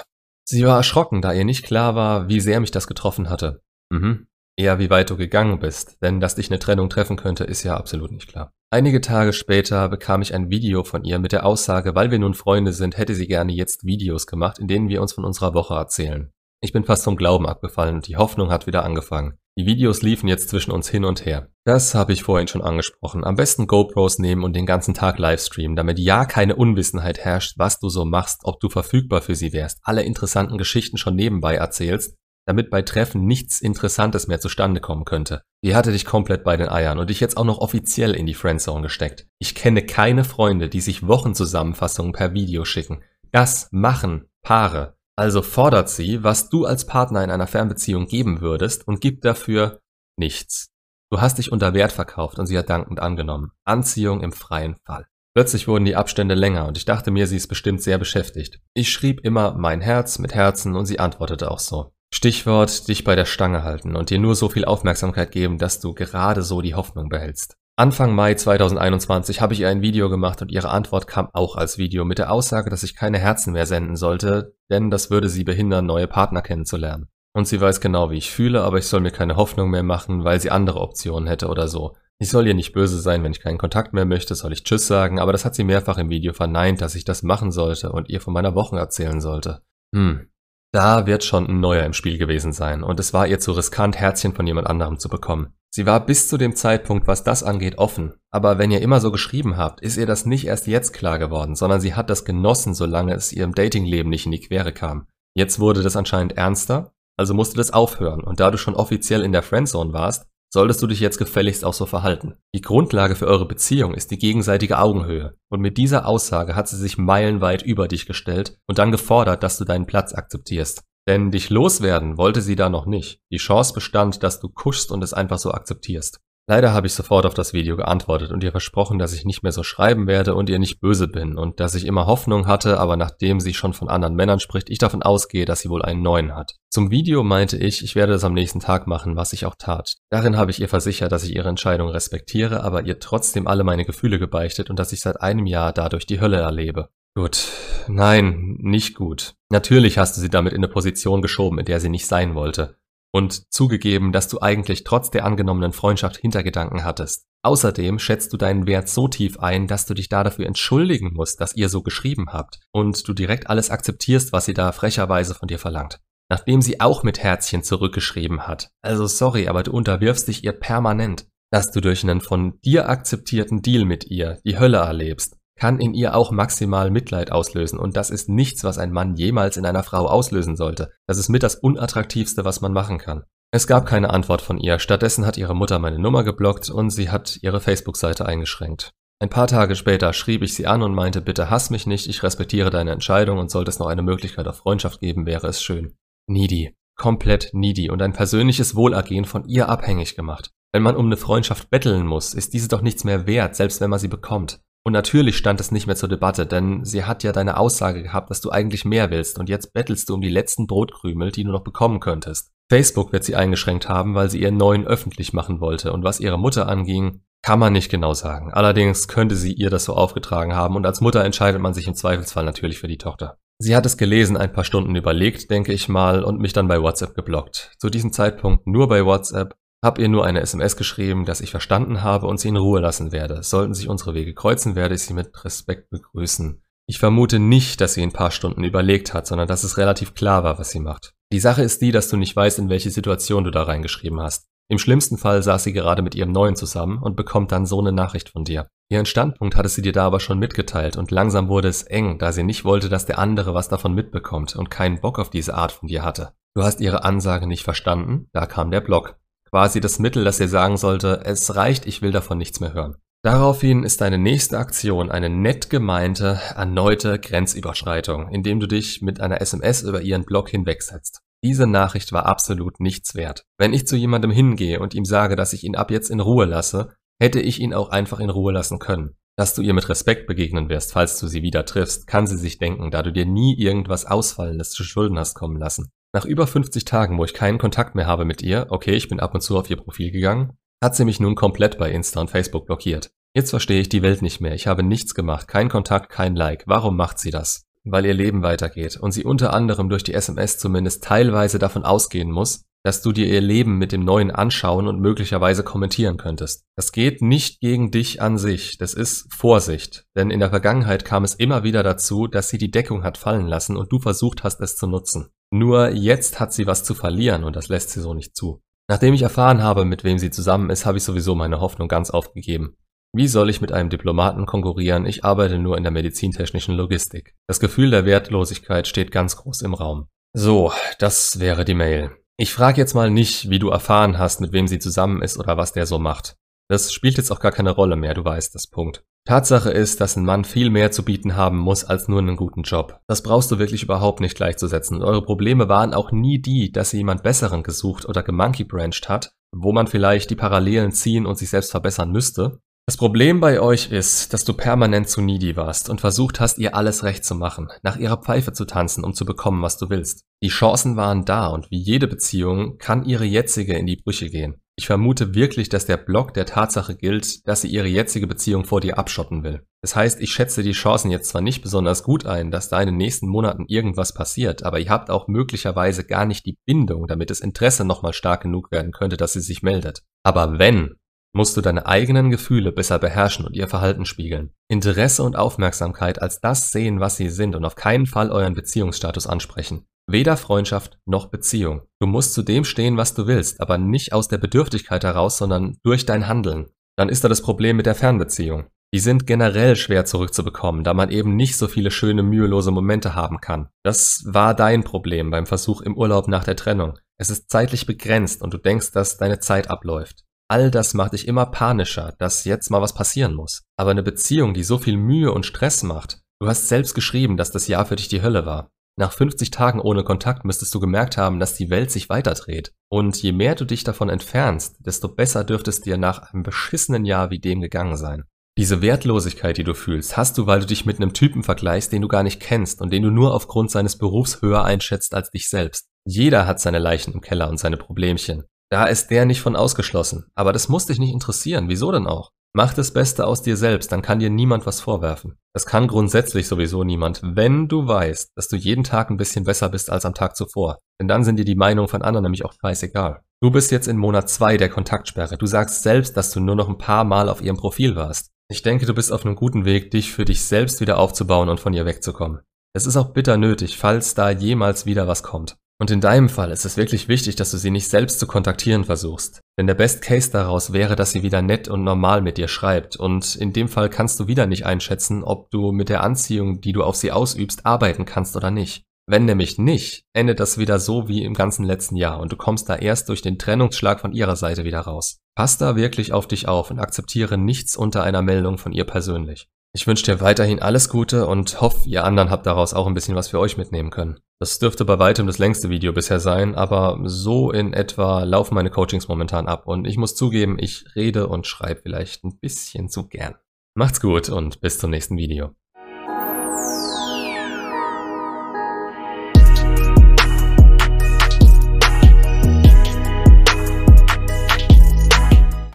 Sie 0.48 0.64
war 0.64 0.78
erschrocken, 0.78 1.20
da 1.20 1.34
ihr 1.34 1.44
nicht 1.44 1.66
klar 1.66 1.94
war, 1.94 2.28
wie 2.28 2.40
sehr 2.40 2.58
mich 2.58 2.70
das 2.70 2.86
getroffen 2.86 3.28
hatte. 3.28 3.60
Mhm. 3.90 4.28
Eher 4.56 4.78
wie 4.78 4.88
weit 4.88 5.10
du 5.10 5.18
gegangen 5.18 5.58
bist, 5.58 5.98
denn 6.02 6.20
dass 6.20 6.36
dich 6.36 6.50
eine 6.50 6.58
Trennung 6.58 6.88
treffen 6.88 7.16
könnte, 7.16 7.44
ist 7.44 7.64
ja 7.64 7.76
absolut 7.76 8.12
nicht 8.12 8.28
klar. 8.28 8.50
Einige 8.72 9.02
Tage 9.02 9.34
später 9.34 9.86
bekam 9.90 10.22
ich 10.22 10.32
ein 10.32 10.48
Video 10.48 10.82
von 10.82 11.04
ihr 11.04 11.18
mit 11.18 11.32
der 11.32 11.44
Aussage, 11.44 11.94
weil 11.94 12.10
wir 12.10 12.18
nun 12.18 12.32
Freunde 12.32 12.72
sind, 12.72 12.96
hätte 12.96 13.14
sie 13.14 13.26
gerne 13.26 13.52
jetzt 13.52 13.84
Videos 13.84 14.26
gemacht, 14.26 14.58
in 14.58 14.66
denen 14.66 14.88
wir 14.88 15.02
uns 15.02 15.12
von 15.12 15.26
unserer 15.26 15.52
Woche 15.52 15.74
erzählen. 15.74 16.32
Ich 16.62 16.72
bin 16.72 16.84
fast 16.84 17.04
vom 17.04 17.16
Glauben 17.16 17.46
abgefallen 17.46 17.96
und 17.96 18.08
die 18.08 18.16
Hoffnung 18.16 18.50
hat 18.50 18.66
wieder 18.66 18.82
angefangen. 18.82 19.34
Die 19.58 19.66
Videos 19.66 20.00
liefen 20.00 20.26
jetzt 20.26 20.48
zwischen 20.48 20.70
uns 20.70 20.88
hin 20.88 21.04
und 21.04 21.26
her. 21.26 21.48
Das 21.66 21.94
habe 21.94 22.14
ich 22.14 22.22
vorhin 22.22 22.48
schon 22.48 22.62
angesprochen. 22.62 23.24
Am 23.24 23.36
besten 23.36 23.66
GoPros 23.66 24.18
nehmen 24.18 24.42
und 24.42 24.56
den 24.56 24.64
ganzen 24.64 24.94
Tag 24.94 25.18
Livestreamen, 25.18 25.76
damit 25.76 25.98
ja 25.98 26.24
keine 26.24 26.56
Unwissenheit 26.56 27.18
herrscht, 27.18 27.58
was 27.58 27.78
du 27.78 27.90
so 27.90 28.06
machst, 28.06 28.40
ob 28.44 28.58
du 28.58 28.70
verfügbar 28.70 29.20
für 29.20 29.34
sie 29.34 29.52
wärst, 29.52 29.80
alle 29.82 30.02
interessanten 30.02 30.56
Geschichten 30.56 30.96
schon 30.96 31.14
nebenbei 31.14 31.56
erzählst 31.56 32.16
damit 32.46 32.70
bei 32.70 32.82
Treffen 32.82 33.26
nichts 33.26 33.60
Interessantes 33.60 34.26
mehr 34.26 34.40
zustande 34.40 34.80
kommen 34.80 35.04
könnte. 35.04 35.42
Die 35.64 35.74
hatte 35.76 35.92
dich 35.92 36.04
komplett 36.04 36.44
bei 36.44 36.56
den 36.56 36.68
Eiern 36.68 36.98
und 36.98 37.10
dich 37.10 37.20
jetzt 37.20 37.36
auch 37.36 37.44
noch 37.44 37.58
offiziell 37.58 38.14
in 38.14 38.26
die 38.26 38.34
Friendzone 38.34 38.82
gesteckt. 38.82 39.26
Ich 39.38 39.54
kenne 39.54 39.84
keine 39.84 40.24
Freunde, 40.24 40.68
die 40.68 40.80
sich 40.80 41.06
Wochenzusammenfassungen 41.06 42.12
per 42.12 42.34
Video 42.34 42.64
schicken. 42.64 43.02
Das 43.30 43.68
machen 43.70 44.28
Paare. 44.42 44.96
Also 45.16 45.42
fordert 45.42 45.88
sie, 45.88 46.24
was 46.24 46.48
du 46.48 46.64
als 46.64 46.86
Partner 46.86 47.22
in 47.22 47.30
einer 47.30 47.46
Fernbeziehung 47.46 48.06
geben 48.06 48.40
würdest 48.40 48.88
und 48.88 49.00
gibt 49.00 49.24
dafür 49.24 49.80
nichts. 50.16 50.70
Du 51.10 51.20
hast 51.20 51.38
dich 51.38 51.52
unter 51.52 51.74
Wert 51.74 51.92
verkauft 51.92 52.38
und 52.38 52.46
sie 52.46 52.56
hat 52.56 52.70
dankend 52.70 52.98
angenommen. 52.98 53.52
Anziehung 53.64 54.22
im 54.22 54.32
freien 54.32 54.76
Fall. 54.86 55.06
Plötzlich 55.34 55.68
wurden 55.68 55.84
die 55.84 55.96
Abstände 55.96 56.34
länger 56.34 56.66
und 56.66 56.76
ich 56.76 56.84
dachte 56.84 57.10
mir, 57.10 57.26
sie 57.26 57.36
ist 57.36 57.48
bestimmt 57.48 57.82
sehr 57.82 57.98
beschäftigt. 57.98 58.60
Ich 58.74 58.90
schrieb 58.90 59.20
immer 59.20 59.54
mein 59.54 59.80
Herz 59.80 60.18
mit 60.18 60.34
Herzen 60.34 60.74
und 60.74 60.86
sie 60.86 60.98
antwortete 60.98 61.50
auch 61.50 61.58
so. 61.58 61.92
Stichwort 62.14 62.88
dich 62.88 63.04
bei 63.04 63.16
der 63.16 63.24
Stange 63.24 63.64
halten 63.64 63.96
und 63.96 64.10
dir 64.10 64.18
nur 64.18 64.34
so 64.34 64.48
viel 64.48 64.64
Aufmerksamkeit 64.64 65.32
geben, 65.32 65.58
dass 65.58 65.80
du 65.80 65.94
gerade 65.94 66.42
so 66.42 66.60
die 66.60 66.74
Hoffnung 66.74 67.08
behältst. 67.08 67.56
Anfang 67.74 68.14
Mai 68.14 68.34
2021 68.34 69.40
habe 69.40 69.54
ich 69.54 69.60
ihr 69.60 69.68
ein 69.68 69.80
Video 69.80 70.10
gemacht 70.10 70.42
und 70.42 70.52
ihre 70.52 70.68
Antwort 70.68 71.06
kam 71.06 71.30
auch 71.32 71.56
als 71.56 71.78
Video 71.78 72.04
mit 72.04 72.18
der 72.18 72.30
Aussage, 72.30 72.68
dass 72.68 72.82
ich 72.82 72.94
keine 72.94 73.18
Herzen 73.18 73.54
mehr 73.54 73.64
senden 73.64 73.96
sollte, 73.96 74.54
denn 74.70 74.90
das 74.90 75.10
würde 75.10 75.30
sie 75.30 75.42
behindern, 75.42 75.86
neue 75.86 76.06
Partner 76.06 76.42
kennenzulernen. 76.42 77.08
Und 77.34 77.48
sie 77.48 77.60
weiß 77.60 77.80
genau, 77.80 78.10
wie 78.10 78.18
ich 78.18 78.30
fühle, 78.30 78.62
aber 78.62 78.76
ich 78.76 78.86
soll 78.86 79.00
mir 79.00 79.10
keine 79.10 79.36
Hoffnung 79.36 79.70
mehr 79.70 79.82
machen, 79.82 80.22
weil 80.22 80.38
sie 80.38 80.50
andere 80.50 80.80
Optionen 80.80 81.26
hätte 81.26 81.48
oder 81.48 81.66
so. 81.66 81.96
Ich 82.18 82.28
soll 82.28 82.46
ihr 82.46 82.54
nicht 82.54 82.74
böse 82.74 83.00
sein, 83.00 83.24
wenn 83.24 83.32
ich 83.32 83.40
keinen 83.40 83.56
Kontakt 83.56 83.94
mehr 83.94 84.04
möchte, 84.04 84.34
soll 84.34 84.52
ich 84.52 84.64
Tschüss 84.64 84.86
sagen, 84.86 85.18
aber 85.18 85.32
das 85.32 85.46
hat 85.46 85.54
sie 85.54 85.64
mehrfach 85.64 85.96
im 85.96 86.10
Video 86.10 86.34
verneint, 86.34 86.82
dass 86.82 86.94
ich 86.94 87.04
das 87.04 87.22
machen 87.22 87.52
sollte 87.52 87.90
und 87.90 88.10
ihr 88.10 88.20
von 88.20 88.34
meiner 88.34 88.54
Wochen 88.54 88.76
erzählen 88.76 89.22
sollte. 89.22 89.62
Hm, 89.94 90.28
da 90.72 91.06
wird 91.06 91.22
schon 91.22 91.46
ein 91.46 91.60
neuer 91.60 91.84
im 91.84 91.92
Spiel 91.92 92.18
gewesen 92.18 92.52
sein 92.52 92.82
und 92.82 92.98
es 92.98 93.12
war 93.12 93.26
ihr 93.26 93.38
zu 93.38 93.52
riskant, 93.52 93.96
Herzchen 93.96 94.34
von 94.34 94.46
jemand 94.46 94.66
anderem 94.66 94.98
zu 94.98 95.08
bekommen. 95.08 95.54
Sie 95.70 95.86
war 95.86 96.04
bis 96.04 96.28
zu 96.28 96.36
dem 96.36 96.56
Zeitpunkt, 96.56 97.06
was 97.06 97.24
das 97.24 97.42
angeht, 97.42 97.78
offen. 97.78 98.14
Aber 98.30 98.58
wenn 98.58 98.70
ihr 98.70 98.82
immer 98.82 99.00
so 99.00 99.10
geschrieben 99.10 99.56
habt, 99.56 99.80
ist 99.80 99.96
ihr 99.96 100.06
das 100.06 100.26
nicht 100.26 100.46
erst 100.46 100.66
jetzt 100.66 100.92
klar 100.92 101.18
geworden, 101.18 101.54
sondern 101.54 101.80
sie 101.80 101.94
hat 101.94 102.10
das 102.10 102.24
genossen, 102.24 102.74
solange 102.74 103.14
es 103.14 103.32
ihrem 103.32 103.54
Datingleben 103.54 104.10
nicht 104.10 104.26
in 104.26 104.32
die 104.32 104.40
Quere 104.40 104.72
kam. 104.72 105.06
Jetzt 105.34 105.60
wurde 105.60 105.82
das 105.82 105.96
anscheinend 105.96 106.36
ernster, 106.36 106.92
also 107.18 107.34
musste 107.34 107.56
das 107.56 107.72
aufhören 107.72 108.22
und 108.22 108.40
da 108.40 108.50
du 108.50 108.58
schon 108.58 108.74
offiziell 108.74 109.22
in 109.22 109.32
der 109.32 109.42
Friendzone 109.42 109.92
warst, 109.92 110.26
solltest 110.52 110.82
du 110.82 110.86
dich 110.86 111.00
jetzt 111.00 111.18
gefälligst 111.18 111.64
auch 111.64 111.72
so 111.72 111.86
verhalten. 111.86 112.34
Die 112.54 112.60
Grundlage 112.60 113.16
für 113.16 113.26
eure 113.26 113.46
Beziehung 113.46 113.94
ist 113.94 114.10
die 114.10 114.18
gegenseitige 114.18 114.78
Augenhöhe. 114.78 115.34
Und 115.50 115.60
mit 115.60 115.78
dieser 115.78 116.06
Aussage 116.06 116.54
hat 116.54 116.68
sie 116.68 116.76
sich 116.76 116.98
meilenweit 116.98 117.62
über 117.62 117.88
dich 117.88 118.06
gestellt 118.06 118.58
und 118.66 118.78
dann 118.78 118.92
gefordert, 118.92 119.42
dass 119.42 119.56
du 119.56 119.64
deinen 119.64 119.86
Platz 119.86 120.12
akzeptierst. 120.12 120.82
Denn 121.08 121.30
dich 121.30 121.50
loswerden 121.50 122.16
wollte 122.18 122.42
sie 122.42 122.54
da 122.54 122.68
noch 122.68 122.86
nicht. 122.86 123.20
Die 123.32 123.38
Chance 123.38 123.72
bestand, 123.72 124.22
dass 124.22 124.40
du 124.40 124.48
kuschst 124.48 124.92
und 124.92 125.02
es 125.02 125.14
einfach 125.14 125.38
so 125.38 125.50
akzeptierst. 125.52 126.20
Leider 126.48 126.72
habe 126.72 126.88
ich 126.88 126.94
sofort 126.94 127.24
auf 127.24 127.34
das 127.34 127.52
Video 127.52 127.76
geantwortet 127.76 128.32
und 128.32 128.42
ihr 128.42 128.50
versprochen, 128.50 128.98
dass 128.98 129.12
ich 129.12 129.24
nicht 129.24 129.44
mehr 129.44 129.52
so 129.52 129.62
schreiben 129.62 130.08
werde 130.08 130.34
und 130.34 130.48
ihr 130.48 130.58
nicht 130.58 130.80
böse 130.80 131.06
bin 131.06 131.38
und 131.38 131.60
dass 131.60 131.76
ich 131.76 131.86
immer 131.86 132.06
Hoffnung 132.06 132.48
hatte, 132.48 132.80
aber 132.80 132.96
nachdem 132.96 133.38
sie 133.38 133.54
schon 133.54 133.72
von 133.72 133.88
anderen 133.88 134.16
Männern 134.16 134.40
spricht, 134.40 134.68
ich 134.68 134.78
davon 134.78 135.04
ausgehe, 135.04 135.44
dass 135.44 135.60
sie 135.60 135.70
wohl 135.70 135.82
einen 135.82 136.02
neuen 136.02 136.34
hat. 136.34 136.56
Zum 136.68 136.90
Video 136.90 137.22
meinte 137.22 137.56
ich, 137.58 137.84
ich 137.84 137.94
werde 137.94 138.12
das 138.12 138.24
am 138.24 138.32
nächsten 138.32 138.58
Tag 138.58 138.88
machen, 138.88 139.14
was 139.14 139.32
ich 139.32 139.46
auch 139.46 139.54
tat. 139.56 139.98
Darin 140.10 140.36
habe 140.36 140.50
ich 140.50 140.60
ihr 140.60 140.68
versichert, 140.68 141.12
dass 141.12 141.22
ich 141.22 141.36
ihre 141.36 141.48
Entscheidung 141.48 141.88
respektiere, 141.88 142.64
aber 142.64 142.82
ihr 142.82 142.98
trotzdem 142.98 143.46
alle 143.46 143.62
meine 143.62 143.84
Gefühle 143.84 144.18
gebeichtet 144.18 144.68
und 144.68 144.80
dass 144.80 144.92
ich 144.92 145.00
seit 145.00 145.20
einem 145.20 145.46
Jahr 145.46 145.72
dadurch 145.72 146.06
die 146.06 146.20
Hölle 146.20 146.38
erlebe. 146.38 146.88
Gut. 147.14 147.48
Nein, 147.86 148.56
nicht 148.58 148.94
gut. 148.94 149.34
Natürlich 149.50 149.98
hast 149.98 150.16
du 150.16 150.20
sie 150.20 150.30
damit 150.30 150.54
in 150.54 150.58
eine 150.58 150.72
Position 150.72 151.22
geschoben, 151.22 151.58
in 151.58 151.66
der 151.66 151.78
sie 151.78 151.88
nicht 151.88 152.06
sein 152.06 152.34
wollte 152.34 152.76
und 153.12 153.52
zugegeben, 153.52 154.10
dass 154.10 154.28
du 154.28 154.40
eigentlich 154.40 154.84
trotz 154.84 155.10
der 155.10 155.24
angenommenen 155.24 155.72
Freundschaft 155.72 156.16
Hintergedanken 156.16 156.84
hattest. 156.84 157.24
Außerdem 157.44 157.98
schätzt 157.98 158.32
du 158.32 158.36
deinen 158.36 158.66
Wert 158.66 158.88
so 158.88 159.08
tief 159.08 159.38
ein, 159.38 159.66
dass 159.66 159.84
du 159.84 159.94
dich 159.94 160.08
da 160.08 160.24
dafür 160.24 160.46
entschuldigen 160.46 161.12
musst, 161.12 161.40
dass 161.40 161.54
ihr 161.54 161.68
so 161.68 161.82
geschrieben 161.82 162.32
habt 162.32 162.60
und 162.72 163.06
du 163.06 163.12
direkt 163.12 163.50
alles 163.50 163.70
akzeptierst, 163.70 164.32
was 164.32 164.46
sie 164.46 164.54
da 164.54 164.72
frecherweise 164.72 165.34
von 165.34 165.48
dir 165.48 165.58
verlangt. 165.58 166.00
Nachdem 166.30 166.62
sie 166.62 166.80
auch 166.80 167.02
mit 167.02 167.18
Herzchen 167.18 167.62
zurückgeschrieben 167.62 168.46
hat. 168.46 168.70
Also 168.80 169.06
sorry, 169.06 169.48
aber 169.48 169.62
du 169.64 169.72
unterwirfst 169.72 170.28
dich 170.28 170.44
ihr 170.44 170.52
permanent. 170.52 171.26
Dass 171.50 171.70
du 171.70 171.82
durch 171.82 172.02
einen 172.02 172.22
von 172.22 172.58
dir 172.64 172.88
akzeptierten 172.88 173.60
Deal 173.60 173.84
mit 173.84 174.06
ihr 174.06 174.38
die 174.46 174.58
Hölle 174.58 174.78
erlebst, 174.78 175.36
kann 175.62 175.78
in 175.78 175.94
ihr 175.94 176.16
auch 176.16 176.32
maximal 176.32 176.90
Mitleid 176.90 177.30
auslösen 177.30 177.78
und 177.78 177.96
das 177.96 178.10
ist 178.10 178.28
nichts, 178.28 178.64
was 178.64 178.78
ein 178.78 178.90
Mann 178.90 179.14
jemals 179.14 179.56
in 179.56 179.64
einer 179.64 179.84
Frau 179.84 180.08
auslösen 180.08 180.56
sollte. 180.56 180.90
Das 181.06 181.18
ist 181.18 181.28
mit 181.28 181.44
das 181.44 181.54
unattraktivste, 181.54 182.44
was 182.44 182.60
man 182.62 182.72
machen 182.72 182.98
kann. 182.98 183.22
Es 183.52 183.68
gab 183.68 183.86
keine 183.86 184.10
Antwort 184.10 184.42
von 184.42 184.58
ihr, 184.58 184.80
stattdessen 184.80 185.24
hat 185.24 185.36
ihre 185.36 185.54
Mutter 185.54 185.78
meine 185.78 186.00
Nummer 186.00 186.24
geblockt 186.24 186.68
und 186.68 186.90
sie 186.90 187.10
hat 187.10 187.38
ihre 187.42 187.60
Facebook-Seite 187.60 188.26
eingeschränkt. 188.26 188.90
Ein 189.20 189.30
paar 189.30 189.46
Tage 189.46 189.76
später 189.76 190.12
schrieb 190.14 190.42
ich 190.42 190.52
sie 190.52 190.66
an 190.66 190.82
und 190.82 190.96
meinte, 190.96 191.22
bitte 191.22 191.48
hass 191.48 191.70
mich 191.70 191.86
nicht, 191.86 192.08
ich 192.08 192.24
respektiere 192.24 192.70
deine 192.70 192.90
Entscheidung 192.90 193.38
und 193.38 193.52
sollte 193.52 193.70
es 193.70 193.78
noch 193.78 193.86
eine 193.86 194.02
Möglichkeit 194.02 194.48
auf 194.48 194.56
Freundschaft 194.56 194.98
geben, 194.98 195.26
wäre 195.26 195.46
es 195.46 195.62
schön. 195.62 195.94
Needy. 196.26 196.74
Komplett 196.96 197.50
needy 197.52 197.88
und 197.88 198.02
ein 198.02 198.14
persönliches 198.14 198.74
Wohlergehen 198.74 199.26
von 199.26 199.44
ihr 199.44 199.68
abhängig 199.68 200.16
gemacht. 200.16 200.50
Wenn 200.72 200.82
man 200.82 200.96
um 200.96 201.06
eine 201.06 201.16
Freundschaft 201.16 201.70
betteln 201.70 202.04
muss, 202.04 202.34
ist 202.34 202.52
diese 202.52 202.66
doch 202.66 202.82
nichts 202.82 203.04
mehr 203.04 203.28
wert, 203.28 203.54
selbst 203.54 203.80
wenn 203.80 203.90
man 203.90 204.00
sie 204.00 204.08
bekommt. 204.08 204.58
Und 204.84 204.92
natürlich 204.92 205.36
stand 205.36 205.60
es 205.60 205.70
nicht 205.70 205.86
mehr 205.86 205.96
zur 205.96 206.08
Debatte, 206.08 206.44
denn 206.44 206.84
sie 206.84 207.04
hat 207.04 207.22
ja 207.22 207.32
deine 207.32 207.56
Aussage 207.56 208.02
gehabt, 208.02 208.30
dass 208.30 208.40
du 208.40 208.50
eigentlich 208.50 208.84
mehr 208.84 209.10
willst 209.10 209.38
und 209.38 209.48
jetzt 209.48 209.72
bettelst 209.72 210.08
du 210.08 210.14
um 210.14 210.20
die 210.20 210.28
letzten 210.28 210.66
Brotkrümel, 210.66 211.30
die 211.30 211.44
du 211.44 211.52
noch 211.52 211.62
bekommen 211.62 212.00
könntest. 212.00 212.50
Facebook 212.68 213.12
wird 213.12 213.22
sie 213.22 213.36
eingeschränkt 213.36 213.88
haben, 213.88 214.14
weil 214.14 214.28
sie 214.28 214.40
ihren 214.40 214.56
neuen 214.56 214.86
öffentlich 214.86 215.32
machen 215.32 215.60
wollte 215.60 215.92
und 215.92 216.02
was 216.02 216.20
ihre 216.20 216.38
Mutter 216.38 216.68
anging, 216.68 217.22
kann 217.42 217.58
man 217.58 217.72
nicht 217.72 217.90
genau 217.90 218.14
sagen. 218.14 218.52
Allerdings 218.52 219.08
könnte 219.08 219.36
sie 219.36 219.52
ihr 219.52 219.70
das 219.70 219.84
so 219.84 219.94
aufgetragen 219.94 220.54
haben 220.54 220.76
und 220.76 220.86
als 220.86 221.00
Mutter 221.00 221.24
entscheidet 221.24 221.60
man 221.60 221.74
sich 221.74 221.86
im 221.86 221.94
Zweifelsfall 221.94 222.44
natürlich 222.44 222.78
für 222.78 222.88
die 222.88 222.98
Tochter. 222.98 223.38
Sie 223.58 223.76
hat 223.76 223.86
es 223.86 223.96
gelesen, 223.96 224.36
ein 224.36 224.52
paar 224.52 224.64
Stunden 224.64 224.96
überlegt, 224.96 225.50
denke 225.50 225.72
ich 225.72 225.88
mal, 225.88 226.24
und 226.24 226.40
mich 226.40 226.52
dann 226.52 226.66
bei 226.66 226.82
WhatsApp 226.82 227.14
geblockt. 227.14 227.72
Zu 227.78 227.90
diesem 227.90 228.12
Zeitpunkt 228.12 228.66
nur 228.66 228.88
bei 228.88 229.04
WhatsApp 229.04 229.54
Hab 229.84 229.98
ihr 229.98 230.08
nur 230.08 230.24
eine 230.24 230.40
SMS 230.40 230.76
geschrieben, 230.76 231.24
dass 231.24 231.40
ich 231.40 231.50
verstanden 231.50 232.02
habe 232.02 232.28
und 232.28 232.38
sie 232.38 232.48
in 232.48 232.56
Ruhe 232.56 232.80
lassen 232.80 233.10
werde. 233.10 233.42
Sollten 233.42 233.74
sich 233.74 233.88
unsere 233.88 234.14
Wege 234.14 234.32
kreuzen, 234.32 234.76
werde 234.76 234.94
ich 234.94 235.02
sie 235.02 235.12
mit 235.12 235.44
Respekt 235.44 235.90
begrüßen. 235.90 236.62
Ich 236.86 237.00
vermute 237.00 237.40
nicht, 237.40 237.80
dass 237.80 237.94
sie 237.94 238.02
ein 238.02 238.12
paar 238.12 238.30
Stunden 238.30 238.62
überlegt 238.62 239.12
hat, 239.12 239.26
sondern 239.26 239.48
dass 239.48 239.64
es 239.64 239.78
relativ 239.78 240.14
klar 240.14 240.44
war, 240.44 240.58
was 240.58 240.70
sie 240.70 240.78
macht. 240.78 241.14
Die 241.32 241.40
Sache 241.40 241.62
ist 241.62 241.82
die, 241.82 241.90
dass 241.90 242.08
du 242.08 242.16
nicht 242.16 242.36
weißt, 242.36 242.60
in 242.60 242.68
welche 242.68 242.90
Situation 242.90 243.42
du 243.42 243.50
da 243.50 243.64
reingeschrieben 243.64 244.20
hast. 244.20 244.46
Im 244.68 244.78
schlimmsten 244.78 245.18
Fall 245.18 245.42
saß 245.42 245.64
sie 245.64 245.72
gerade 245.72 246.02
mit 246.02 246.14
ihrem 246.14 246.30
Neuen 246.30 246.54
zusammen 246.54 246.98
und 247.02 247.16
bekommt 247.16 247.50
dann 247.50 247.66
so 247.66 247.80
eine 247.80 247.92
Nachricht 247.92 248.28
von 248.28 248.44
dir. 248.44 248.68
Ihren 248.88 249.06
Standpunkt 249.06 249.56
hatte 249.56 249.68
sie 249.68 249.82
dir 249.82 249.92
da 249.92 250.06
aber 250.06 250.20
schon 250.20 250.38
mitgeteilt 250.38 250.96
und 250.96 251.10
langsam 251.10 251.48
wurde 251.48 251.68
es 251.68 251.82
eng, 251.82 252.18
da 252.18 252.30
sie 252.30 252.44
nicht 252.44 252.64
wollte, 252.64 252.88
dass 252.88 253.06
der 253.06 253.18
andere 253.18 253.52
was 253.52 253.68
davon 253.68 253.94
mitbekommt 253.94 254.54
und 254.54 254.70
keinen 254.70 255.00
Bock 255.00 255.18
auf 255.18 255.30
diese 255.30 255.54
Art 255.54 255.72
von 255.72 255.88
dir 255.88 256.04
hatte. 256.04 256.34
Du 256.54 256.62
hast 256.62 256.80
ihre 256.80 257.02
Ansage 257.02 257.46
nicht 257.46 257.64
verstanden, 257.64 258.28
da 258.32 258.46
kam 258.46 258.70
der 258.70 258.82
Block 258.82 259.16
quasi 259.52 259.80
das 259.80 259.98
Mittel, 259.98 260.24
das 260.24 260.40
ihr 260.40 260.48
sagen 260.48 260.78
sollte, 260.78 261.22
es 261.24 261.54
reicht, 261.54 261.86
ich 261.86 262.00
will 262.00 262.10
davon 262.10 262.38
nichts 262.38 262.60
mehr 262.60 262.72
hören. 262.72 262.96
Daraufhin 263.22 263.84
ist 263.84 264.00
deine 264.00 264.18
nächste 264.18 264.58
Aktion 264.58 265.10
eine 265.10 265.28
nett 265.28 265.70
gemeinte, 265.70 266.40
erneute 266.56 267.20
Grenzüberschreitung, 267.20 268.28
indem 268.30 268.58
du 268.58 268.66
dich 268.66 269.02
mit 269.02 269.20
einer 269.20 269.40
SMS 269.40 269.82
über 269.82 270.00
ihren 270.00 270.24
Blog 270.24 270.48
hinwegsetzt. 270.48 271.20
Diese 271.44 271.66
Nachricht 271.66 272.12
war 272.12 272.26
absolut 272.26 272.80
nichts 272.80 273.14
wert. 273.14 273.44
Wenn 273.58 273.74
ich 273.74 273.86
zu 273.86 273.96
jemandem 273.96 274.30
hingehe 274.30 274.80
und 274.80 274.94
ihm 274.94 275.04
sage, 275.04 275.36
dass 275.36 275.52
ich 275.52 275.64
ihn 275.64 275.76
ab 275.76 275.90
jetzt 275.90 276.10
in 276.10 276.20
Ruhe 276.20 276.46
lasse, 276.46 276.94
hätte 277.20 277.40
ich 277.40 277.60
ihn 277.60 277.74
auch 277.74 277.90
einfach 277.90 278.20
in 278.20 278.30
Ruhe 278.30 278.52
lassen 278.52 278.78
können. 278.78 279.16
Dass 279.36 279.54
du 279.54 279.62
ihr 279.62 279.74
mit 279.74 279.88
Respekt 279.88 280.26
begegnen 280.26 280.68
wirst, 280.68 280.92
falls 280.92 281.20
du 281.20 281.26
sie 281.26 281.42
wieder 281.42 281.64
triffst, 281.64 282.06
kann 282.06 282.26
sie 282.26 282.36
sich 282.36 282.58
denken, 282.58 282.90
da 282.90 283.02
du 283.02 283.12
dir 283.12 283.26
nie 283.26 283.56
irgendwas 283.56 284.06
Ausfallendes 284.06 284.70
zu 284.70 284.82
Schulden 284.82 285.18
hast 285.18 285.34
kommen 285.34 285.58
lassen. 285.58 285.90
Nach 286.14 286.26
über 286.26 286.46
50 286.46 286.84
Tagen, 286.84 287.16
wo 287.16 287.24
ich 287.24 287.32
keinen 287.32 287.56
Kontakt 287.56 287.94
mehr 287.94 288.06
habe 288.06 288.26
mit 288.26 288.42
ihr, 288.42 288.66
okay, 288.68 288.92
ich 288.92 289.08
bin 289.08 289.18
ab 289.18 289.34
und 289.34 289.40
zu 289.40 289.58
auf 289.58 289.70
ihr 289.70 289.78
Profil 289.78 290.10
gegangen, 290.10 290.52
hat 290.82 290.94
sie 290.94 291.06
mich 291.06 291.20
nun 291.20 291.34
komplett 291.34 291.78
bei 291.78 291.90
Insta 291.90 292.20
und 292.20 292.28
Facebook 292.28 292.66
blockiert. 292.66 293.10
Jetzt 293.34 293.48
verstehe 293.48 293.80
ich 293.80 293.88
die 293.88 294.02
Welt 294.02 294.20
nicht 294.20 294.40
mehr. 294.40 294.52
Ich 294.52 294.66
habe 294.66 294.82
nichts 294.82 295.14
gemacht, 295.14 295.48
kein 295.48 295.70
Kontakt, 295.70 296.10
kein 296.10 296.36
Like. 296.36 296.64
Warum 296.66 296.96
macht 296.96 297.18
sie 297.18 297.30
das? 297.30 297.64
Weil 297.84 298.04
ihr 298.04 298.12
Leben 298.12 298.42
weitergeht 298.42 298.98
und 298.98 299.12
sie 299.12 299.24
unter 299.24 299.54
anderem 299.54 299.88
durch 299.88 300.04
die 300.04 300.12
SMS 300.12 300.58
zumindest 300.58 301.02
teilweise 301.02 301.58
davon 301.58 301.82
ausgehen 301.82 302.30
muss, 302.30 302.64
dass 302.84 303.02
du 303.02 303.12
dir 303.12 303.26
ihr 303.26 303.40
Leben 303.40 303.78
mit 303.78 303.92
dem 303.92 304.04
Neuen 304.04 304.30
anschauen 304.30 304.88
und 304.88 305.00
möglicherweise 305.00 305.62
kommentieren 305.62 306.16
könntest. 306.16 306.64
Das 306.76 306.92
geht 306.92 307.22
nicht 307.22 307.60
gegen 307.60 307.90
dich 307.90 308.20
an 308.20 308.38
sich, 308.38 308.78
das 308.78 308.94
ist 308.94 309.32
Vorsicht, 309.32 310.04
denn 310.16 310.30
in 310.30 310.40
der 310.40 310.50
Vergangenheit 310.50 311.04
kam 311.04 311.24
es 311.24 311.34
immer 311.34 311.62
wieder 311.62 311.82
dazu, 311.82 312.26
dass 312.26 312.48
sie 312.48 312.58
die 312.58 312.70
Deckung 312.70 313.04
hat 313.04 313.18
fallen 313.18 313.46
lassen 313.46 313.76
und 313.76 313.92
du 313.92 313.98
versucht 313.98 314.42
hast, 314.42 314.60
es 314.60 314.76
zu 314.76 314.86
nutzen. 314.86 315.28
Nur 315.52 315.90
jetzt 315.90 316.40
hat 316.40 316.52
sie 316.52 316.66
was 316.66 316.82
zu 316.82 316.94
verlieren 316.94 317.44
und 317.44 317.56
das 317.56 317.68
lässt 317.68 317.90
sie 317.90 318.00
so 318.00 318.14
nicht 318.14 318.34
zu. 318.36 318.62
Nachdem 318.88 319.14
ich 319.14 319.22
erfahren 319.22 319.62
habe, 319.62 319.84
mit 319.84 320.02
wem 320.02 320.18
sie 320.18 320.30
zusammen 320.30 320.70
ist, 320.70 320.86
habe 320.86 320.98
ich 320.98 321.04
sowieso 321.04 321.34
meine 321.34 321.60
Hoffnung 321.60 321.88
ganz 321.88 322.10
aufgegeben. 322.10 322.76
Wie 323.14 323.28
soll 323.28 323.50
ich 323.50 323.60
mit 323.60 323.72
einem 323.72 323.90
Diplomaten 323.90 324.46
konkurrieren? 324.46 325.04
Ich 325.04 325.24
arbeite 325.24 325.58
nur 325.58 325.76
in 325.76 325.82
der 325.82 325.92
medizintechnischen 325.92 326.74
Logistik. 326.74 327.34
Das 327.46 327.60
Gefühl 327.60 327.90
der 327.90 328.06
Wertlosigkeit 328.06 328.88
steht 328.88 329.12
ganz 329.12 329.36
groß 329.36 329.60
im 329.62 329.74
Raum. 329.74 330.08
So, 330.34 330.72
das 330.98 331.38
wäre 331.38 331.66
die 331.66 331.74
Mail. 331.74 332.16
Ich 332.42 332.52
frage 332.52 332.80
jetzt 332.80 332.94
mal 332.94 333.08
nicht, 333.08 333.50
wie 333.50 333.60
du 333.60 333.68
erfahren 333.68 334.18
hast, 334.18 334.40
mit 334.40 334.50
wem 334.50 334.66
sie 334.66 334.80
zusammen 334.80 335.22
ist 335.22 335.38
oder 335.38 335.56
was 335.56 335.72
der 335.72 335.86
so 335.86 336.00
macht. 336.00 336.34
Das 336.68 336.92
spielt 336.92 337.16
jetzt 337.16 337.30
auch 337.30 337.38
gar 337.38 337.52
keine 337.52 337.70
Rolle 337.70 337.94
mehr, 337.94 338.14
du 338.14 338.24
weißt 338.24 338.52
das 338.52 338.66
Punkt. 338.66 339.04
Tatsache 339.24 339.70
ist, 339.70 340.00
dass 340.00 340.16
ein 340.16 340.24
Mann 340.24 340.44
viel 340.44 340.68
mehr 340.68 340.90
zu 340.90 341.04
bieten 341.04 341.36
haben 341.36 341.56
muss 341.56 341.84
als 341.84 342.08
nur 342.08 342.18
einen 342.18 342.34
guten 342.34 342.62
Job. 342.62 342.98
Das 343.06 343.22
brauchst 343.22 343.52
du 343.52 343.60
wirklich 343.60 343.84
überhaupt 343.84 344.18
nicht 344.18 344.34
gleichzusetzen. 344.34 344.96
Und 344.96 345.04
eure 345.04 345.22
Probleme 345.22 345.68
waren 345.68 345.94
auch 345.94 346.10
nie 346.10 346.42
die, 346.42 346.72
dass 346.72 346.92
ihr 346.92 346.98
jemand 346.98 347.22
Besseren 347.22 347.62
gesucht 347.62 348.06
oder 348.06 348.24
gemonkeybranched 348.24 349.08
hat, 349.08 349.36
wo 349.54 349.70
man 349.70 349.86
vielleicht 349.86 350.28
die 350.30 350.34
Parallelen 350.34 350.90
ziehen 350.90 351.26
und 351.26 351.38
sich 351.38 351.48
selbst 351.48 351.70
verbessern 351.70 352.10
müsste, 352.10 352.58
das 352.86 352.96
Problem 352.96 353.40
bei 353.40 353.60
euch 353.60 353.92
ist, 353.92 354.32
dass 354.32 354.44
du 354.44 354.54
permanent 354.54 355.08
zu 355.08 355.20
needy 355.20 355.56
warst 355.56 355.88
und 355.88 356.00
versucht 356.00 356.40
hast, 356.40 356.58
ihr 356.58 356.74
alles 356.74 357.04
recht 357.04 357.24
zu 357.24 357.34
machen, 357.34 357.68
nach 357.82 357.96
ihrer 357.96 358.16
Pfeife 358.16 358.52
zu 358.52 358.64
tanzen, 358.64 359.04
um 359.04 359.14
zu 359.14 359.24
bekommen, 359.24 359.62
was 359.62 359.78
du 359.78 359.88
willst. 359.88 360.24
Die 360.42 360.48
Chancen 360.48 360.96
waren 360.96 361.24
da 361.24 361.46
und 361.46 361.70
wie 361.70 361.80
jede 361.80 362.08
Beziehung 362.08 362.78
kann 362.78 363.04
ihre 363.04 363.24
jetzige 363.24 363.74
in 363.76 363.86
die 363.86 363.96
Brüche 363.96 364.28
gehen. 364.28 364.56
Ich 364.76 364.86
vermute 364.86 365.34
wirklich, 365.34 365.68
dass 365.68 365.86
der 365.86 365.98
Block 365.98 366.34
der 366.34 366.46
Tatsache 366.46 366.96
gilt, 366.96 367.46
dass 367.46 367.60
sie 367.60 367.68
ihre 367.68 367.86
jetzige 367.86 368.26
Beziehung 368.26 368.64
vor 368.64 368.80
dir 368.80 368.98
abschotten 368.98 369.44
will. 369.44 369.64
Das 369.82 369.94
heißt, 369.94 370.20
ich 370.20 370.32
schätze 370.32 370.62
die 370.62 370.72
Chancen 370.72 371.10
jetzt 371.10 371.28
zwar 371.28 371.42
nicht 371.42 371.62
besonders 371.62 372.02
gut 372.02 372.24
ein, 372.24 372.50
dass 372.50 372.68
da 372.68 372.80
in 372.80 372.86
den 372.86 372.96
nächsten 372.96 373.28
Monaten 373.28 373.66
irgendwas 373.68 374.14
passiert, 374.14 374.62
aber 374.64 374.80
ihr 374.80 374.88
habt 374.88 375.10
auch 375.10 375.28
möglicherweise 375.28 376.04
gar 376.04 376.24
nicht 376.24 376.46
die 376.46 376.56
Bindung, 376.66 377.06
damit 377.06 377.30
das 377.30 377.40
Interesse 377.40 377.84
nochmal 377.84 378.14
stark 378.14 378.42
genug 378.42 378.72
werden 378.72 378.92
könnte, 378.92 379.16
dass 379.16 379.34
sie 379.34 379.40
sich 379.40 379.62
meldet. 379.62 380.02
Aber 380.24 380.58
wenn, 380.58 380.94
musst 381.32 381.56
du 381.56 381.60
deine 381.60 381.86
eigenen 381.86 382.30
Gefühle 382.30 382.72
besser 382.72 382.98
beherrschen 382.98 383.46
und 383.46 383.54
ihr 383.54 383.68
Verhalten 383.68 384.04
spiegeln. 384.04 384.50
Interesse 384.68 385.22
und 385.22 385.36
Aufmerksamkeit 385.36 386.20
als 386.20 386.40
das 386.40 386.70
sehen, 386.70 387.00
was 387.00 387.16
sie 387.16 387.28
sind 387.28 387.54
und 387.54 387.64
auf 387.64 387.74
keinen 387.74 388.06
Fall 388.06 388.30
euren 388.30 388.54
Beziehungsstatus 388.54 389.26
ansprechen. 389.26 389.86
Weder 390.06 390.36
Freundschaft 390.36 390.98
noch 391.06 391.26
Beziehung. 391.26 391.82
Du 392.00 392.06
musst 392.06 392.34
zu 392.34 392.42
dem 392.42 392.64
stehen, 392.64 392.96
was 392.96 393.14
du 393.14 393.26
willst, 393.26 393.60
aber 393.60 393.78
nicht 393.78 394.12
aus 394.12 394.28
der 394.28 394.38
Bedürftigkeit 394.38 395.04
heraus, 395.04 395.38
sondern 395.38 395.78
durch 395.84 396.04
dein 396.04 396.26
Handeln. 396.26 396.66
Dann 396.96 397.08
ist 397.08 397.24
da 397.24 397.28
das 397.28 397.40
Problem 397.40 397.76
mit 397.76 397.86
der 397.86 397.94
Fernbeziehung. 397.94 398.66
Die 398.94 398.98
sind 398.98 399.26
generell 399.26 399.74
schwer 399.76 400.04
zurückzubekommen, 400.04 400.84
da 400.84 400.92
man 400.92 401.10
eben 401.10 401.34
nicht 401.34 401.56
so 401.56 401.66
viele 401.66 401.90
schöne, 401.90 402.22
mühelose 402.22 402.72
Momente 402.72 403.14
haben 403.14 403.40
kann. 403.40 403.70
Das 403.82 404.22
war 404.26 404.54
dein 404.54 404.84
Problem 404.84 405.30
beim 405.30 405.46
Versuch 405.46 405.80
im 405.80 405.96
Urlaub 405.96 406.28
nach 406.28 406.44
der 406.44 406.56
Trennung. 406.56 406.98
Es 407.16 407.30
ist 407.30 407.48
zeitlich 407.48 407.86
begrenzt 407.86 408.42
und 408.42 408.52
du 408.52 408.58
denkst, 408.58 408.92
dass 408.92 409.16
deine 409.16 409.38
Zeit 409.38 409.70
abläuft. 409.70 410.24
All 410.52 410.70
das 410.70 410.92
macht 410.92 411.14
dich 411.14 411.26
immer 411.26 411.46
panischer, 411.46 412.12
dass 412.18 412.44
jetzt 412.44 412.70
mal 412.70 412.82
was 412.82 412.92
passieren 412.92 413.34
muss. 413.34 413.62
Aber 413.78 413.90
eine 413.90 414.02
Beziehung, 414.02 414.52
die 414.52 414.64
so 414.64 414.76
viel 414.76 414.98
Mühe 414.98 415.32
und 415.32 415.46
Stress 415.46 415.82
macht, 415.82 416.20
du 416.42 416.46
hast 416.46 416.68
selbst 416.68 416.94
geschrieben, 416.94 417.38
dass 417.38 417.52
das 417.52 417.68
Jahr 417.68 417.86
für 417.86 417.96
dich 417.96 418.08
die 418.08 418.20
Hölle 418.20 418.44
war. 418.44 418.68
Nach 418.98 419.12
50 419.12 419.50
Tagen 419.50 419.80
ohne 419.80 420.04
Kontakt 420.04 420.44
müsstest 420.44 420.74
du 420.74 420.78
gemerkt 420.78 421.16
haben, 421.16 421.40
dass 421.40 421.54
die 421.54 421.70
Welt 421.70 421.90
sich 421.90 422.10
weiterdreht. 422.10 422.74
Und 422.90 423.16
je 423.22 423.32
mehr 423.32 423.54
du 423.54 423.64
dich 423.64 423.82
davon 423.82 424.10
entfernst, 424.10 424.76
desto 424.80 425.08
besser 425.08 425.42
dürfte 425.42 425.70
es 425.70 425.80
dir 425.80 425.96
nach 425.96 426.34
einem 426.34 426.42
beschissenen 426.42 427.06
Jahr 427.06 427.30
wie 427.30 427.38
dem 427.38 427.62
gegangen 427.62 427.96
sein. 427.96 428.24
Diese 428.58 428.82
Wertlosigkeit, 428.82 429.56
die 429.56 429.64
du 429.64 429.72
fühlst, 429.72 430.18
hast 430.18 430.36
du, 430.36 430.46
weil 430.46 430.60
du 430.60 430.66
dich 430.66 430.84
mit 430.84 430.98
einem 430.98 431.14
Typen 431.14 431.44
vergleichst, 431.44 431.92
den 431.92 432.02
du 432.02 432.08
gar 432.08 432.24
nicht 432.24 432.40
kennst 432.40 432.82
und 432.82 432.92
den 432.92 433.04
du 433.04 433.10
nur 433.10 433.32
aufgrund 433.32 433.70
seines 433.70 433.96
Berufs 433.96 434.42
höher 434.42 434.66
einschätzt 434.66 435.14
als 435.14 435.30
dich 435.30 435.48
selbst. 435.48 435.86
Jeder 436.04 436.46
hat 436.46 436.60
seine 436.60 436.78
Leichen 436.78 437.14
im 437.14 437.22
Keller 437.22 437.48
und 437.48 437.58
seine 437.58 437.78
Problemchen. 437.78 438.44
Da 438.72 438.86
ist 438.86 439.10
der 439.10 439.26
nicht 439.26 439.42
von 439.42 439.54
ausgeschlossen. 439.54 440.24
Aber 440.34 440.54
das 440.54 440.70
muss 440.70 440.86
dich 440.86 440.98
nicht 440.98 441.12
interessieren. 441.12 441.68
Wieso 441.68 441.92
denn 441.92 442.06
auch? 442.06 442.30
Mach 442.54 442.72
das 442.72 442.90
Beste 442.90 443.26
aus 443.26 443.42
dir 443.42 443.58
selbst, 443.58 443.92
dann 443.92 444.00
kann 444.00 444.18
dir 444.18 444.30
niemand 444.30 444.64
was 444.64 444.80
vorwerfen. 444.80 445.36
Das 445.52 445.66
kann 445.66 445.88
grundsätzlich 445.88 446.48
sowieso 446.48 446.82
niemand, 446.82 447.20
wenn 447.22 447.68
du 447.68 447.86
weißt, 447.86 448.30
dass 448.34 448.48
du 448.48 448.56
jeden 448.56 448.82
Tag 448.82 449.10
ein 449.10 449.18
bisschen 449.18 449.44
besser 449.44 449.68
bist 449.68 449.90
als 449.90 450.06
am 450.06 450.14
Tag 450.14 450.36
zuvor. 450.36 450.78
Denn 450.98 451.06
dann 451.06 451.22
sind 451.22 451.36
dir 451.36 451.44
die 451.44 451.54
Meinungen 451.54 451.88
von 451.88 452.00
anderen 452.00 452.22
nämlich 452.22 452.46
auch 452.46 452.54
scheißegal. 452.62 453.20
Du 453.42 453.50
bist 453.50 453.72
jetzt 453.72 453.88
in 453.88 453.98
Monat 453.98 454.30
zwei 454.30 454.56
der 454.56 454.70
Kontaktsperre. 454.70 455.36
Du 455.36 455.44
sagst 455.44 455.82
selbst, 455.82 456.16
dass 456.16 456.30
du 456.30 456.40
nur 456.40 456.56
noch 456.56 456.70
ein 456.70 456.78
paar 456.78 457.04
Mal 457.04 457.28
auf 457.28 457.42
ihrem 457.42 457.58
Profil 457.58 457.94
warst. 457.94 458.30
Ich 458.50 458.62
denke, 458.62 458.86
du 458.86 458.94
bist 458.94 459.12
auf 459.12 459.26
einem 459.26 459.36
guten 459.36 459.66
Weg, 459.66 459.90
dich 459.90 460.12
für 460.12 460.24
dich 460.24 460.44
selbst 460.44 460.80
wieder 460.80 460.96
aufzubauen 460.96 461.50
und 461.50 461.60
von 461.60 461.74
ihr 461.74 461.84
wegzukommen. 461.84 462.40
Es 462.74 462.86
ist 462.86 462.96
auch 462.96 463.10
bitter 463.10 463.36
nötig, 463.36 463.76
falls 463.76 464.14
da 464.14 464.30
jemals 464.30 464.86
wieder 464.86 465.06
was 465.08 465.22
kommt. 465.22 465.58
Und 465.82 465.90
in 465.90 466.00
deinem 466.00 466.28
Fall 466.28 466.52
ist 466.52 466.64
es 466.64 466.76
wirklich 466.76 467.08
wichtig, 467.08 467.34
dass 467.34 467.50
du 467.50 467.56
sie 467.56 467.72
nicht 467.72 467.88
selbst 467.88 468.20
zu 468.20 468.28
kontaktieren 468.28 468.84
versuchst. 468.84 469.40
Denn 469.58 469.66
der 469.66 469.74
Best 469.74 470.00
Case 470.00 470.30
daraus 470.30 470.72
wäre, 470.72 470.94
dass 470.94 471.10
sie 471.10 471.24
wieder 471.24 471.42
nett 471.42 471.66
und 471.66 471.82
normal 471.82 472.22
mit 472.22 472.38
dir 472.38 472.46
schreibt. 472.46 472.94
Und 472.94 473.34
in 473.34 473.52
dem 473.52 473.66
Fall 473.66 473.90
kannst 473.90 474.20
du 474.20 474.28
wieder 474.28 474.46
nicht 474.46 474.64
einschätzen, 474.64 475.24
ob 475.24 475.50
du 475.50 475.72
mit 475.72 475.88
der 475.88 476.04
Anziehung, 476.04 476.60
die 476.60 476.70
du 476.70 476.84
auf 476.84 476.94
sie 476.94 477.10
ausübst, 477.10 477.66
arbeiten 477.66 478.04
kannst 478.04 478.36
oder 478.36 478.52
nicht. 478.52 478.84
Wenn 479.08 479.24
nämlich 479.24 479.58
nicht, 479.58 480.04
endet 480.12 480.38
das 480.38 480.56
wieder 480.56 480.78
so 480.78 481.08
wie 481.08 481.24
im 481.24 481.34
ganzen 481.34 481.64
letzten 481.64 481.96
Jahr 481.96 482.20
und 482.20 482.30
du 482.30 482.36
kommst 482.36 482.68
da 482.68 482.76
erst 482.76 483.08
durch 483.08 483.20
den 483.20 483.36
Trennungsschlag 483.36 483.98
von 483.98 484.12
ihrer 484.12 484.36
Seite 484.36 484.62
wieder 484.62 484.82
raus. 484.82 485.18
Pass 485.34 485.58
da 485.58 485.74
wirklich 485.74 486.12
auf 486.12 486.28
dich 486.28 486.46
auf 486.46 486.70
und 486.70 486.78
akzeptiere 486.78 487.38
nichts 487.38 487.76
unter 487.76 488.04
einer 488.04 488.22
Meldung 488.22 488.56
von 488.56 488.70
ihr 488.70 488.84
persönlich. 488.84 489.48
Ich 489.74 489.86
wünsche 489.86 490.04
dir 490.04 490.20
weiterhin 490.20 490.60
alles 490.60 490.90
Gute 490.90 491.26
und 491.26 491.62
hoffe, 491.62 491.88
ihr 491.88 492.04
anderen 492.04 492.28
habt 492.28 492.44
daraus 492.44 492.74
auch 492.74 492.86
ein 492.86 492.92
bisschen 492.92 493.14
was 493.14 493.28
für 493.28 493.38
euch 493.38 493.56
mitnehmen 493.56 493.88
können. 493.88 494.20
Das 494.38 494.58
dürfte 494.58 494.84
bei 494.84 494.98
weitem 494.98 495.26
das 495.26 495.38
längste 495.38 495.70
Video 495.70 495.94
bisher 495.94 496.20
sein, 496.20 496.54
aber 496.54 497.00
so 497.04 497.50
in 497.50 497.72
etwa 497.72 498.22
laufen 498.24 498.54
meine 498.54 498.68
Coachings 498.68 499.08
momentan 499.08 499.48
ab 499.48 499.66
und 499.66 499.86
ich 499.86 499.96
muss 499.96 500.14
zugeben, 500.14 500.58
ich 500.58 500.84
rede 500.94 501.26
und 501.26 501.46
schreibe 501.46 501.80
vielleicht 501.80 502.22
ein 502.22 502.38
bisschen 502.38 502.90
zu 502.90 503.08
gern. 503.08 503.36
Macht's 503.74 504.02
gut 504.02 504.28
und 504.28 504.60
bis 504.60 504.78
zum 504.78 504.90
nächsten 504.90 505.16
Video. 505.16 505.54